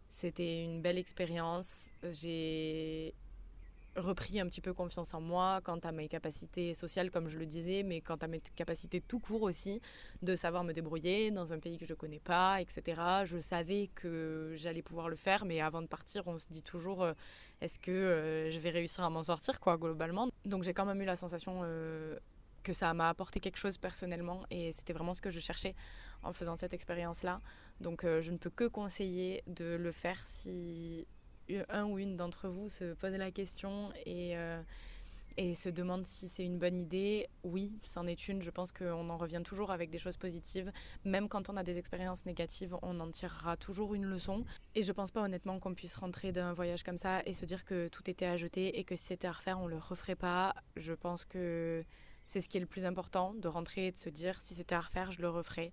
c'était 0.08 0.62
une 0.62 0.82
belle 0.82 0.98
expérience 0.98 1.90
j'ai 2.04 3.12
repris 3.96 4.40
un 4.40 4.46
petit 4.46 4.60
peu 4.60 4.72
confiance 4.72 5.14
en 5.14 5.20
moi 5.20 5.60
quant 5.62 5.78
à 5.78 5.92
mes 5.92 6.08
capacités 6.08 6.74
sociales, 6.74 7.10
comme 7.10 7.28
je 7.28 7.38
le 7.38 7.46
disais, 7.46 7.82
mais 7.82 8.00
quant 8.00 8.16
à 8.16 8.26
mes 8.26 8.40
capacités 8.40 9.00
tout 9.00 9.18
court 9.18 9.42
aussi, 9.42 9.80
de 10.22 10.36
savoir 10.36 10.64
me 10.64 10.72
débrouiller 10.72 11.30
dans 11.30 11.52
un 11.52 11.58
pays 11.58 11.78
que 11.78 11.86
je 11.86 11.92
ne 11.92 11.96
connais 11.96 12.20
pas, 12.20 12.60
etc. 12.60 13.00
Je 13.24 13.38
savais 13.38 13.90
que 13.94 14.52
j'allais 14.56 14.82
pouvoir 14.82 15.08
le 15.08 15.16
faire, 15.16 15.44
mais 15.44 15.60
avant 15.60 15.82
de 15.82 15.86
partir, 15.86 16.26
on 16.26 16.38
se 16.38 16.48
dit 16.50 16.62
toujours 16.62 17.02
euh, 17.02 17.12
est-ce 17.60 17.78
que 17.78 17.90
euh, 17.90 18.50
je 18.50 18.58
vais 18.58 18.70
réussir 18.70 19.04
à 19.04 19.10
m'en 19.10 19.24
sortir, 19.24 19.60
quoi, 19.60 19.76
globalement. 19.76 20.28
Donc 20.44 20.62
j'ai 20.62 20.74
quand 20.74 20.86
même 20.86 21.00
eu 21.02 21.06
la 21.06 21.16
sensation 21.16 21.60
euh, 21.62 22.16
que 22.62 22.72
ça 22.72 22.92
m'a 22.94 23.08
apporté 23.08 23.40
quelque 23.40 23.58
chose 23.58 23.78
personnellement, 23.78 24.40
et 24.50 24.72
c'était 24.72 24.92
vraiment 24.92 25.14
ce 25.14 25.22
que 25.22 25.30
je 25.30 25.40
cherchais 25.40 25.74
en 26.22 26.32
faisant 26.32 26.56
cette 26.56 26.74
expérience-là. 26.74 27.40
Donc 27.80 28.04
je 28.04 28.30
ne 28.30 28.36
peux 28.36 28.50
que 28.50 28.64
conseiller 28.64 29.42
de 29.46 29.76
le 29.76 29.92
faire 29.92 30.20
si 30.26 31.06
un 31.68 31.84
ou 31.86 31.98
une 31.98 32.16
d'entre 32.16 32.48
vous 32.48 32.68
se 32.68 32.94
pose 32.94 33.14
la 33.14 33.30
question 33.30 33.90
et, 34.06 34.36
euh, 34.36 34.60
et 35.36 35.54
se 35.54 35.68
demande 35.68 36.04
si 36.06 36.28
c'est 36.28 36.44
une 36.44 36.58
bonne 36.58 36.80
idée, 36.80 37.28
oui, 37.44 37.72
c'en 37.82 38.06
est 38.06 38.28
une. 38.28 38.42
Je 38.42 38.50
pense 38.50 38.72
qu'on 38.72 39.08
en 39.08 39.16
revient 39.16 39.42
toujours 39.44 39.70
avec 39.70 39.88
des 39.88 39.98
choses 39.98 40.16
positives. 40.16 40.72
Même 41.04 41.28
quand 41.28 41.48
on 41.48 41.56
a 41.56 41.62
des 41.62 41.78
expériences 41.78 42.26
négatives, 42.26 42.76
on 42.82 42.98
en 42.98 43.10
tirera 43.10 43.56
toujours 43.56 43.94
une 43.94 44.04
leçon. 44.04 44.44
Et 44.74 44.82
je 44.82 44.92
pense 44.92 45.12
pas 45.12 45.22
honnêtement 45.22 45.60
qu'on 45.60 45.74
puisse 45.74 45.94
rentrer 45.94 46.32
d'un 46.32 46.52
voyage 46.52 46.82
comme 46.82 46.98
ça 46.98 47.22
et 47.24 47.32
se 47.32 47.44
dire 47.44 47.64
que 47.64 47.88
tout 47.88 48.10
était 48.10 48.26
à 48.26 48.36
jeter 48.36 48.78
et 48.78 48.84
que 48.84 48.96
si 48.96 49.04
c'était 49.04 49.28
à 49.28 49.32
refaire, 49.32 49.60
on 49.60 49.68
le 49.68 49.78
referait 49.78 50.16
pas. 50.16 50.54
Je 50.76 50.92
pense 50.92 51.24
que 51.24 51.84
c'est 52.26 52.40
ce 52.40 52.48
qui 52.48 52.58
est 52.58 52.60
le 52.60 52.66
plus 52.66 52.84
important, 52.84 53.32
de 53.34 53.48
rentrer 53.48 53.86
et 53.86 53.92
de 53.92 53.96
se 53.96 54.10
dire 54.10 54.40
si 54.40 54.54
c'était 54.54 54.74
à 54.74 54.80
refaire, 54.80 55.12
je 55.12 55.22
le 55.22 55.30
referais. 55.30 55.72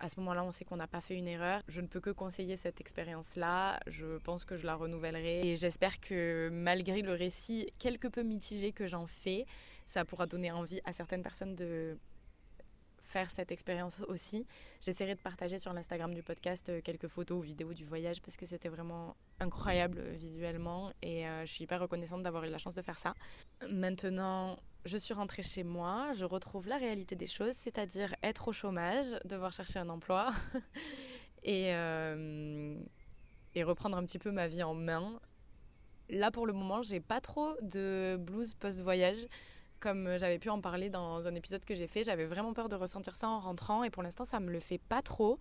À 0.00 0.08
ce 0.08 0.20
moment-là, 0.20 0.44
on 0.44 0.52
sait 0.52 0.64
qu'on 0.64 0.76
n'a 0.76 0.86
pas 0.86 1.00
fait 1.00 1.16
une 1.16 1.26
erreur. 1.26 1.62
Je 1.66 1.80
ne 1.80 1.86
peux 1.86 2.00
que 2.00 2.10
conseiller 2.10 2.56
cette 2.56 2.80
expérience-là. 2.80 3.80
Je 3.86 4.18
pense 4.18 4.44
que 4.44 4.56
je 4.56 4.64
la 4.64 4.76
renouvellerai. 4.76 5.48
Et 5.48 5.56
j'espère 5.56 6.00
que 6.00 6.48
malgré 6.52 7.02
le 7.02 7.12
récit 7.12 7.66
quelque 7.78 8.06
peu 8.06 8.22
mitigé 8.22 8.72
que 8.72 8.86
j'en 8.86 9.06
fais, 9.06 9.44
ça 9.86 10.04
pourra 10.04 10.26
donner 10.26 10.52
envie 10.52 10.80
à 10.84 10.92
certaines 10.92 11.22
personnes 11.22 11.56
de 11.56 11.98
faire 13.08 13.30
cette 13.30 13.50
expérience 13.50 14.02
aussi. 14.08 14.46
J'essaierai 14.80 15.14
de 15.14 15.20
partager 15.20 15.58
sur 15.58 15.72
l'Instagram 15.72 16.12
du 16.12 16.22
podcast 16.22 16.68
euh, 16.68 16.80
quelques 16.82 17.08
photos 17.08 17.38
ou 17.38 17.40
vidéos 17.40 17.72
du 17.72 17.84
voyage 17.84 18.20
parce 18.20 18.36
que 18.36 18.44
c'était 18.44 18.68
vraiment 18.68 19.16
incroyable 19.40 19.98
euh, 19.98 20.12
visuellement 20.12 20.92
et 21.00 21.26
euh, 21.26 21.46
je 21.46 21.52
suis 21.52 21.64
hyper 21.64 21.80
reconnaissante 21.80 22.22
d'avoir 22.22 22.44
eu 22.44 22.50
la 22.50 22.58
chance 22.58 22.74
de 22.74 22.82
faire 22.82 22.98
ça. 22.98 23.14
Maintenant, 23.70 24.56
je 24.84 24.96
suis 24.96 25.14
rentrée 25.14 25.42
chez 25.42 25.64
moi, 25.64 26.12
je 26.14 26.24
retrouve 26.24 26.68
la 26.68 26.78
réalité 26.78 27.16
des 27.16 27.26
choses, 27.26 27.54
c'est-à-dire 27.54 28.14
être 28.22 28.48
au 28.48 28.52
chômage, 28.52 29.06
devoir 29.24 29.52
chercher 29.52 29.78
un 29.78 29.88
emploi 29.88 30.30
et, 31.42 31.70
et 33.54 33.64
reprendre 33.64 33.96
un 33.96 34.04
petit 34.04 34.18
peu 34.18 34.30
ma 34.30 34.46
vie 34.46 34.62
en 34.62 34.74
main. 34.74 35.20
Là, 36.10 36.30
pour 36.30 36.46
le 36.46 36.52
moment, 36.52 36.82
j'ai 36.82 37.00
pas 37.00 37.20
trop 37.20 37.54
de 37.60 38.16
blues 38.16 38.54
post-voyage. 38.54 39.26
Comme 39.80 40.06
euh, 40.06 40.18
j'avais 40.18 40.38
pu 40.38 40.48
en 40.48 40.60
parler 40.60 40.90
dans 40.90 41.26
un 41.26 41.34
épisode 41.34 41.64
que 41.64 41.74
j'ai 41.74 41.86
fait, 41.86 42.02
j'avais 42.02 42.26
vraiment 42.26 42.52
peur 42.52 42.68
de 42.68 42.74
ressentir 42.74 43.14
ça 43.14 43.28
en 43.28 43.38
rentrant 43.38 43.84
et 43.84 43.90
pour 43.90 44.02
l'instant 44.02 44.24
ça 44.24 44.40
me 44.40 44.50
le 44.50 44.58
fait 44.58 44.78
pas 44.78 45.02
trop. 45.02 45.38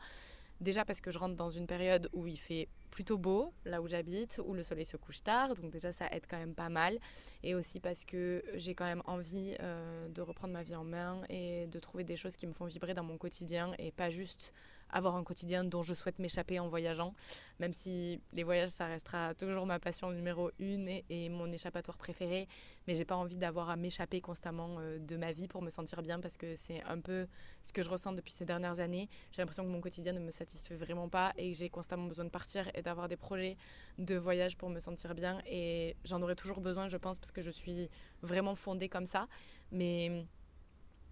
Déjà 0.60 0.86
parce 0.86 1.02
que 1.02 1.12
je 1.12 1.20
rentre 1.20 1.36
dans 1.36 1.52
une 1.52 1.68
période 1.68 2.10
où 2.14 2.26
il 2.26 2.38
fait 2.38 2.68
plutôt 2.90 3.18
beau, 3.18 3.54
là 3.66 3.80
où 3.82 3.88
j'habite, 3.88 4.42
où 4.44 4.54
le 4.54 4.64
soleil 4.64 4.86
se 4.86 4.98
couche 4.98 5.22
tard, 5.22 5.54
donc 5.54 5.70
déjà 5.70 5.92
ça 5.92 6.08
aide 6.12 6.26
quand 6.28 6.38
même 6.38 6.56
pas 6.56 6.70
mal. 6.70 6.98
Et 7.44 7.54
aussi 7.54 7.80
parce 7.80 8.06
que 8.06 8.44
j'ai 8.56 8.74
quand 8.74 8.86
même 8.86 9.04
envie 9.06 9.56
euh, 9.60 10.08
de 10.10 10.22
reprendre 10.22 10.54
ma 10.54 10.64
vie 10.64 10.76
en 10.76 10.84
main 10.84 11.22
et 11.30 11.68
de 11.68 11.80
trouver 11.80 12.04
des 12.04 12.18
choses 12.18 12.36
qui 12.36 12.48
me 12.48 12.54
font 12.54 12.66
vibrer 12.66 12.96
dans 12.96 13.04
mon 13.04 13.18
quotidien 13.18 13.74
et 13.78 13.92
pas 13.92 14.10
juste 14.10 14.54
avoir 14.90 15.16
un 15.16 15.24
quotidien 15.24 15.64
dont 15.64 15.84
je 15.84 15.94
souhaite 15.94 16.20
m'échapper 16.20 16.60
en 16.60 16.68
voyageant, 16.68 17.14
même 17.60 17.74
si 17.74 18.22
les 18.34 18.44
voyages, 18.44 18.70
ça 18.70 18.88
restera 18.88 19.34
toujours 19.34 19.66
ma 19.66 19.80
passion 19.80 20.12
numéro 20.12 20.52
une 20.60 20.90
et, 21.10 21.30
mon 21.30 21.52
échappatoire 21.52 21.98
préféré, 21.98 22.48
mais 22.88 22.96
j'ai 22.96 23.06
pas 23.06 23.16
envie 23.16 23.38
d'avoir 23.38 23.70
à 23.70 23.76
m'échapper 23.76 24.22
constamment 24.22 24.78
euh, 24.80 25.00
de 25.00 25.18
ma 25.18 25.32
vie 25.32 25.48
pour 25.48 25.62
me 25.62 25.70
sentir 25.70 26.02
bien 26.02 26.20
parce 26.20 26.38
que 26.38 26.56
c'est 26.56 26.82
un 26.84 27.00
peu 27.00 27.28
ce 27.62 27.74
que 27.74 27.82
je 27.82 27.90
ressens 27.90 28.14
depuis 28.14 28.34
ces 28.34 28.46
dernières 28.46 28.80
années. 28.80 29.10
J'ai 29.32 29.42
l'impression 29.42 29.64
que 29.64 29.70
mon 29.70 29.82
quotidien 29.82 30.14
ne 30.14 30.20
me 30.20 30.32
satisfait 30.32 30.76
vraiment 30.76 31.10
pas 31.10 31.34
et 31.38 31.54
j'ai 31.54 31.70
constamment 31.70 32.08
besoin 32.08 32.26
de 32.26 32.30
partir 32.30 32.70
et 32.76 32.82
d'avoir 32.82 33.08
des 33.08 33.18
projets 33.18 33.58
de 33.98 34.16
voyage 34.16 34.58
pour 34.58 34.70
me 34.70 34.80
sentir 34.80 35.16
bien. 35.16 35.42
Et 35.48 35.96
j'en 36.06 36.22
aurai 36.22 36.36
toujours 36.36 36.62
besoin, 36.62 36.88
je 36.88 36.98
pense, 36.98 37.20
parce 37.20 37.32
que 37.32 37.42
je 37.42 37.52
suis 37.52 37.90
vraiment 38.22 38.56
fondée 38.56 38.90
comme 38.90 39.06
ça, 39.06 39.28
mais 39.72 40.26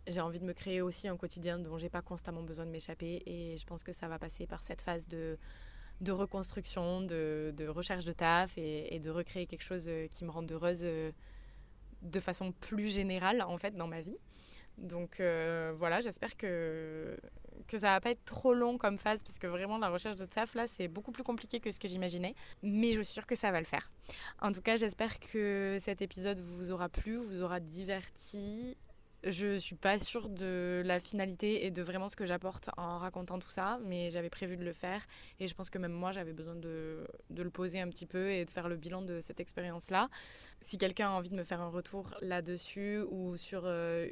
j'ai 0.08 0.22
envie 0.22 0.40
de 0.40 0.46
me 0.46 0.54
créer 0.54 0.82
aussi 0.82 1.08
un 1.08 1.18
quotidien 1.18 1.60
dont 1.60 1.78
j'ai 1.78 1.90
pas 1.90 2.02
constamment 2.02 2.44
besoin 2.44 2.66
de 2.66 2.72
m'échapper 2.72 3.24
et 3.26 3.58
je 3.58 3.66
pense 3.66 3.84
que 3.84 3.92
ça 3.92 4.08
va 4.08 4.20
passer 4.20 4.46
par 4.46 4.62
cette 4.62 4.82
phase 4.82 5.08
de, 5.08 5.38
de 6.02 6.12
reconstruction, 6.12 7.02
de, 7.02 7.54
de 7.56 7.68
recherche 7.68 8.06
de 8.06 8.12
taf 8.12 8.58
et, 8.58 9.00
de 9.00 9.10
recréer 9.10 9.46
quelque 9.48 9.64
chose 9.64 9.86
euh, 9.88 10.08
qui 10.08 10.26
me 10.26 10.32
rende 10.32 10.52
heureuse 10.52 10.82
euh, 10.84 11.12
de 12.02 12.20
façon 12.20 12.52
plus 12.52 12.94
générale 12.94 13.42
en 13.42 13.58
fait 13.58 13.76
dans 13.76 13.88
ma 13.88 14.02
vie. 14.02 14.18
Donc 14.78 15.20
euh, 15.20 15.74
voilà, 15.78 16.02
j'espère 16.02 16.36
que, 16.36 17.18
que 17.68 17.78
ça 17.78 17.92
va 17.92 18.02
pas 18.02 18.12
être 18.12 18.26
trop 18.26 18.54
long 18.54 18.78
comme 18.78 18.98
phase 18.98 19.24
parce 19.24 19.40
que 19.40 19.48
vraiment 19.48 19.78
la 19.78 19.88
recherche 19.88 20.18
de 20.18 20.26
taf 20.26 20.54
là 20.54 20.68
c'est 20.68 20.90
beaucoup 20.90 21.14
plus 21.14 21.24
compliqué 21.24 21.62
que 21.62 21.72
ce 21.72 21.80
que 21.80 21.88
j'imaginais. 21.88 22.36
Mais 22.62 22.92
je 22.92 23.02
suis 23.02 23.14
sûre 23.14 23.26
que 23.26 23.36
ça 23.36 23.52
va 23.52 23.60
le 23.60 23.66
faire. 23.66 23.90
En 24.42 24.52
tout 24.52 24.62
cas, 24.62 24.76
j'espère 24.76 25.20
que 25.20 25.78
cet 25.80 26.02
épisode 26.02 26.40
vous 26.40 26.72
aura 26.72 26.90
plu, 26.90 27.16
vous 27.16 27.42
aura 27.42 27.62
diverti, 27.62 28.78
je 29.26 29.58
suis 29.58 29.76
pas 29.76 29.98
sûre 29.98 30.30
de 30.30 30.84
la 30.86 31.00
finalité 31.00 31.66
et 31.66 31.72
de 31.72 31.82
vraiment 31.82 32.10
ce 32.10 32.16
que 32.16 32.26
j'apporte 32.26 32.70
en 32.78 33.00
racontant 33.00 33.40
tout 33.40 33.50
ça, 33.50 33.80
mais 33.86 34.10
j'avais 34.10 34.30
prévu 34.30 34.56
de 34.56 34.64
le 34.64 34.74
faire 34.74 35.06
et 35.40 35.48
je 35.48 35.54
pense 35.56 35.70
que 35.70 35.78
même 35.78 35.92
moi 35.92 36.12
j'avais 36.12 36.34
besoin 36.34 36.56
de, 36.56 37.08
le 37.30 37.50
poser 37.50 37.80
un 37.82 37.90
petit 37.90 38.06
peu 38.06 38.30
et 38.30 38.46
de 38.46 38.50
faire 38.50 38.70
le 38.70 38.76
bilan 38.76 39.02
de 39.02 39.20
cette 39.20 39.40
expérience-là. 39.40 40.10
Si 40.62 40.78
quelqu'un 40.78 41.08
a 41.08 41.12
envie 41.12 41.30
de 41.30 41.36
me 41.36 41.44
faire 41.44 41.62
un 41.62 41.70
retour 41.70 42.14
là-dessus 42.22 43.00
ou 43.10 43.36
sur 43.36 43.64
euh, 43.66 44.08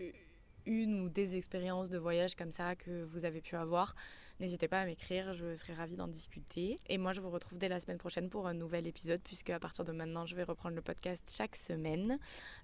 une 0.66 1.02
ou 1.02 1.10
des 1.10 1.36
expériences 1.36 1.90
de 1.90 1.98
voyage 1.98 2.36
comme 2.36 2.52
ça 2.52 2.76
que 2.76 3.04
vous 3.04 3.26
avez 3.26 3.42
pu 3.42 3.56
avoir, 3.56 3.96
n'hésitez 4.40 4.68
pas 4.68 4.82
à 4.82 4.86
m'écrire, 4.86 5.34
je 5.34 5.56
serai 5.56 5.74
ravie 5.74 5.96
d'en 5.96 6.08
discuter. 6.08 6.78
Et 6.90 6.98
moi, 6.98 7.12
je 7.12 7.22
vous 7.22 7.30
retrouve 7.30 7.58
dès 7.58 7.70
la 7.70 7.80
semaine 7.80 7.98
prochaine 7.98 8.30
pour 8.30 8.48
un 8.48 8.54
nouvel 8.54 8.88
épisode, 8.88 9.22
puisque 9.24 9.50
à 9.50 9.60
partir 9.60 9.86
de 9.86 9.92
maintenant, 9.92 10.26
je 10.26 10.36
vais 10.36 10.44
reprendre 10.44 10.76
le 10.76 10.82
podcast 10.82 11.32
chaque 11.36 11.56
semaine. 11.56 12.20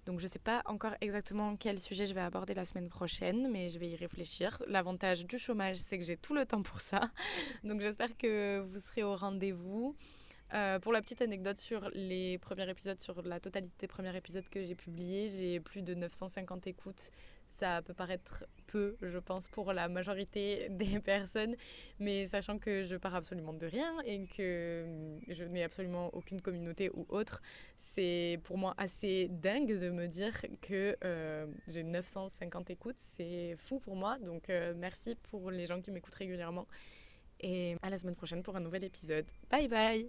Donc, 0.06 0.20
je 0.20 0.26
ne 0.26 0.30
sais 0.30 0.40
pas 0.40 0.62
encore 0.66 0.96
exactement 1.02 1.56
quel 1.56 1.80
sujet 1.80 2.06
je 2.06 2.14
vais 2.14 2.22
aborder 2.22 2.54
la 2.54 2.66
semaine 2.66 2.90
prochaine, 2.90 3.50
mais 3.52 3.70
je 3.70 3.80
vais 3.80 3.90
y 3.90 3.96
réfléchir. 3.96 4.62
L'avantage 4.68 5.26
du 5.26 5.38
chômage, 5.38 5.78
c'est 5.78 5.98
que 5.98 6.04
j'ai 6.04 6.18
tout 6.18 6.34
le 6.34 6.46
temps 6.46 6.62
pour 6.62 6.82
ça. 6.82 7.12
Donc, 7.64 7.82
j'espère 7.82 8.18
que 8.18 8.60
vous 8.60 8.80
serez 8.80 9.04
au 9.04 9.16
rendez-vous. 9.16 9.96
Euh, 10.54 10.80
pour 10.80 10.92
la 10.94 11.02
petite 11.02 11.22
anecdote 11.22 11.58
sur 11.58 11.90
les 11.94 12.40
premiers 12.40 12.68
épisodes, 12.70 13.00
sur 13.00 13.22
la 13.22 13.40
totalité 13.40 13.72
des 13.80 13.88
premiers 13.88 14.16
épisodes 14.16 14.48
que 14.50 14.64
j'ai 14.64 14.74
publiés, 14.74 15.28
j'ai 15.28 15.60
plus 15.60 15.84
de 15.84 15.94
950 15.94 16.66
écoutes. 16.68 17.12
Ça 17.48 17.82
peut 17.84 17.94
paraître 17.94 18.46
peu, 18.68 18.96
je 19.02 19.18
pense, 19.20 19.48
pour 19.48 19.74
la 19.74 19.88
majorité 19.88 20.68
des 20.72 21.00
personnes, 21.00 21.56
mais 22.00 22.26
sachant 22.26 22.58
que 22.58 22.84
je 22.84 22.96
pars 22.96 23.14
absolument 23.16 23.54
de 23.54 23.68
rien 23.68 23.94
et 24.06 24.26
que 24.26 24.86
hum, 24.86 25.20
je 25.28 25.44
n'ai 25.44 25.64
absolument 25.64 26.10
aucune 26.14 26.42
communauté 26.42 26.90
ou 26.96 27.06
autre, 27.10 27.42
c'est 27.76 28.40
pour 28.44 28.58
moi 28.58 28.74
assez 28.78 29.28
dingue 29.30 29.78
de 29.80 29.90
me 29.90 30.08
dire 30.08 30.34
que 30.62 30.96
euh, 31.04 31.46
j'ai 31.68 31.84
950 31.84 32.72
écoutes. 32.72 32.98
C'est 32.98 33.56
fou 33.58 33.80
pour 33.80 33.96
moi, 33.96 34.18
donc 34.20 34.50
euh, 34.50 34.74
merci 34.76 35.16
pour 35.30 35.52
les 35.52 35.68
gens 35.68 35.80
qui 35.82 35.92
m'écoutent 35.92 36.16
régulièrement. 36.16 36.68
Et 37.42 37.76
à 37.82 37.90
la 37.90 37.98
semaine 37.98 38.16
prochaine 38.16 38.44
pour 38.44 38.56
un 38.56 38.60
nouvel 38.60 38.84
épisode. 38.84 39.26
Bye 39.50 39.68
bye 39.68 40.08